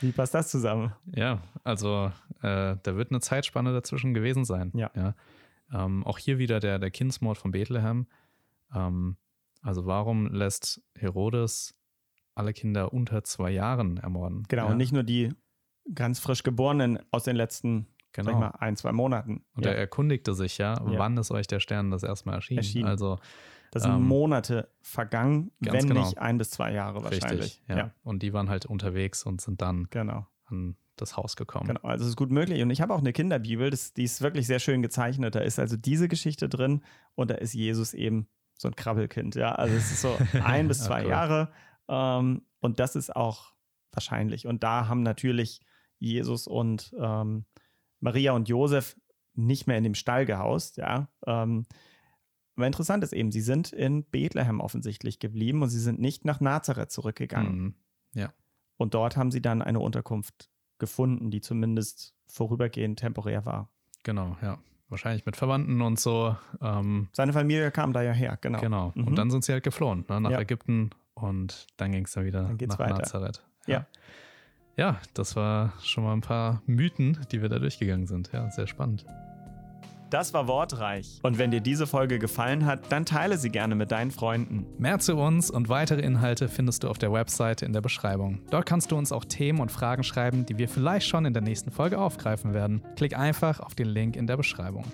Wie 0.00 0.12
passt 0.12 0.34
das 0.34 0.50
zusammen? 0.50 0.92
Ja, 1.06 1.42
also 1.62 2.12
äh, 2.42 2.76
da 2.82 2.96
wird 2.96 3.10
eine 3.10 3.20
Zeitspanne 3.20 3.72
dazwischen 3.72 4.12
gewesen 4.12 4.44
sein. 4.44 4.70
Ja. 4.74 4.90
ja. 4.94 5.14
Ähm, 5.72 6.04
auch 6.04 6.18
hier 6.18 6.38
wieder 6.38 6.60
der, 6.60 6.78
der 6.78 6.90
Kindsmord 6.90 7.38
von 7.38 7.50
Bethlehem. 7.50 8.06
Ähm, 8.74 9.16
also 9.62 9.86
warum 9.86 10.26
lässt 10.26 10.82
Herodes 10.96 11.74
alle 12.34 12.52
Kinder 12.52 12.92
unter 12.92 13.24
zwei 13.24 13.50
Jahren 13.50 13.96
ermorden? 13.96 14.44
Genau, 14.48 14.66
ja. 14.66 14.70
und 14.72 14.76
nicht 14.76 14.92
nur 14.92 15.02
die 15.02 15.32
ganz 15.94 16.18
frisch 16.18 16.42
Geborenen 16.42 16.98
aus 17.10 17.24
den 17.24 17.36
letzten 17.36 17.86
genau. 18.14 18.32
sag 18.32 18.40
mal, 18.40 18.50
ein, 18.58 18.76
zwei 18.76 18.92
Monaten. 18.92 19.44
Und 19.54 19.64
ja. 19.64 19.72
er 19.72 19.78
erkundigte 19.78 20.34
sich 20.34 20.58
ja, 20.58 20.74
Ja. 20.74 20.98
wann 20.98 21.16
ist 21.18 21.30
euch 21.30 21.46
der 21.46 21.60
Stern 21.60 21.90
das 21.90 22.02
erste 22.02 22.28
Mal 22.28 22.36
erschienen? 22.36 22.58
Erschienen. 22.58 22.88
Also 22.88 23.18
Das 23.70 23.82
sind 23.82 23.92
ähm, 23.92 24.02
Monate 24.02 24.70
vergangen, 24.80 25.50
wenn 25.60 25.88
genau. 25.88 26.00
nicht 26.00 26.18
ein 26.18 26.38
bis 26.38 26.50
zwei 26.50 26.72
Jahre 26.72 27.04
wahrscheinlich. 27.04 27.60
richtig. 27.60 27.62
Ja. 27.68 27.92
Und 28.02 28.22
die 28.22 28.32
waren 28.32 28.48
halt 28.48 28.66
unterwegs 28.66 29.24
und 29.24 29.40
sind 29.40 29.60
dann 29.60 29.88
genau. 29.90 30.26
an 30.46 30.76
das 30.96 31.16
Haus 31.16 31.36
gekommen. 31.36 31.66
Genau, 31.66 31.80
also 31.82 32.04
es 32.04 32.10
ist 32.10 32.16
gut 32.16 32.30
möglich. 32.30 32.62
Und 32.62 32.70
ich 32.70 32.80
habe 32.80 32.94
auch 32.94 33.00
eine 33.00 33.12
Kinderbibel, 33.12 33.70
das, 33.70 33.92
die 33.94 34.04
ist 34.04 34.22
wirklich 34.22 34.46
sehr 34.46 34.60
schön 34.60 34.80
gezeichnet. 34.80 35.34
Da 35.34 35.40
ist 35.40 35.58
also 35.58 35.76
diese 35.76 36.08
Geschichte 36.08 36.48
drin 36.48 36.82
und 37.16 37.30
da 37.30 37.34
ist 37.34 37.52
Jesus 37.52 37.94
eben 37.94 38.28
so 38.56 38.68
ein 38.68 38.76
Krabbelkind. 38.76 39.34
Ja, 39.34 39.56
also 39.56 39.74
es 39.74 39.90
ist 39.90 40.02
so 40.02 40.16
ein 40.44 40.68
bis 40.68 40.84
zwei 40.84 41.02
cool. 41.02 41.10
Jahre. 41.10 41.52
Ähm, 41.88 42.42
und 42.60 42.78
das 42.78 42.94
ist 42.96 43.14
auch 43.14 43.54
wahrscheinlich. 43.92 44.46
Und 44.46 44.62
da 44.62 44.88
haben 44.88 45.02
natürlich 45.02 45.60
Jesus 45.98 46.46
und 46.46 46.94
ähm, 47.00 47.44
Maria 48.04 48.32
und 48.32 48.48
Josef 48.48 48.96
nicht 49.34 49.66
mehr 49.66 49.78
in 49.78 49.84
dem 49.84 49.94
Stall 49.94 50.26
gehaust. 50.26 50.76
Ja, 50.76 51.08
ähm, 51.26 51.64
aber 52.54 52.66
interessant 52.68 53.02
ist 53.02 53.12
eben, 53.12 53.32
sie 53.32 53.40
sind 53.40 53.72
in 53.72 54.04
Bethlehem 54.04 54.60
offensichtlich 54.60 55.18
geblieben 55.18 55.62
und 55.62 55.70
sie 55.70 55.80
sind 55.80 55.98
nicht 55.98 56.24
nach 56.24 56.40
Nazareth 56.40 56.92
zurückgegangen. 56.92 57.62
Mhm. 57.62 57.74
Und 58.76 58.92
dort 58.94 59.16
haben 59.16 59.30
sie 59.30 59.40
dann 59.40 59.62
eine 59.62 59.78
Unterkunft 59.78 60.50
gefunden, 60.78 61.30
die 61.30 61.40
zumindest 61.40 62.14
vorübergehend 62.26 62.98
temporär 62.98 63.46
war. 63.46 63.68
Genau, 64.02 64.36
ja. 64.42 64.58
Wahrscheinlich 64.88 65.24
mit 65.26 65.36
Verwandten 65.36 65.80
und 65.80 65.98
so. 66.00 66.36
Ähm, 66.60 67.08
Seine 67.12 67.32
Familie 67.32 67.70
kam 67.70 67.92
da 67.92 68.02
ja 68.02 68.10
her, 68.12 68.36
genau. 68.40 68.60
Genau. 68.60 68.92
Mhm. 68.96 69.06
Und 69.06 69.14
dann 69.16 69.30
sind 69.30 69.44
sie 69.44 69.52
halt 69.52 69.62
geflohen, 69.62 70.04
ne, 70.08 70.20
nach 70.20 70.30
Ja. 70.32 70.40
Ägypten 70.40 70.90
und 71.14 71.68
dann 71.76 71.92
ging 71.92 72.04
es 72.04 72.12
dann 72.12 72.24
wieder 72.24 72.42
Dann 72.42 72.68
nach 72.68 72.78
weiter. 72.80 72.98
Nazareth. 72.98 73.44
Ja. 73.66 73.86
Ja, 74.76 74.98
das 75.14 75.36
war 75.36 75.72
schon 75.82 76.04
mal 76.04 76.12
ein 76.12 76.20
paar 76.20 76.62
Mythen, 76.66 77.18
die 77.30 77.42
wir 77.42 77.48
da 77.48 77.58
durchgegangen 77.58 78.06
sind. 78.06 78.30
Ja, 78.32 78.50
sehr 78.50 78.66
spannend. 78.66 79.06
Das 80.10 80.32
war 80.32 80.46
wortreich. 80.46 81.18
Und 81.22 81.38
wenn 81.38 81.50
dir 81.50 81.60
diese 81.60 81.88
Folge 81.88 82.20
gefallen 82.20 82.66
hat, 82.66 82.92
dann 82.92 83.04
teile 83.04 83.36
sie 83.36 83.50
gerne 83.50 83.74
mit 83.74 83.90
deinen 83.90 84.12
Freunden. 84.12 84.64
Mehr 84.78 85.00
zu 85.00 85.16
uns 85.16 85.50
und 85.50 85.68
weitere 85.68 86.02
Inhalte 86.02 86.48
findest 86.48 86.84
du 86.84 86.88
auf 86.88 86.98
der 86.98 87.12
Webseite 87.12 87.64
in 87.64 87.72
der 87.72 87.80
Beschreibung. 87.80 88.40
Dort 88.50 88.66
kannst 88.66 88.92
du 88.92 88.96
uns 88.96 89.10
auch 89.10 89.24
Themen 89.24 89.60
und 89.60 89.72
Fragen 89.72 90.04
schreiben, 90.04 90.46
die 90.46 90.56
wir 90.56 90.68
vielleicht 90.68 91.08
schon 91.08 91.24
in 91.24 91.32
der 91.32 91.42
nächsten 91.42 91.72
Folge 91.72 91.98
aufgreifen 91.98 92.54
werden. 92.54 92.82
Klick 92.94 93.18
einfach 93.18 93.58
auf 93.58 93.74
den 93.74 93.88
Link 93.88 94.14
in 94.14 94.28
der 94.28 94.36
Beschreibung. 94.36 94.84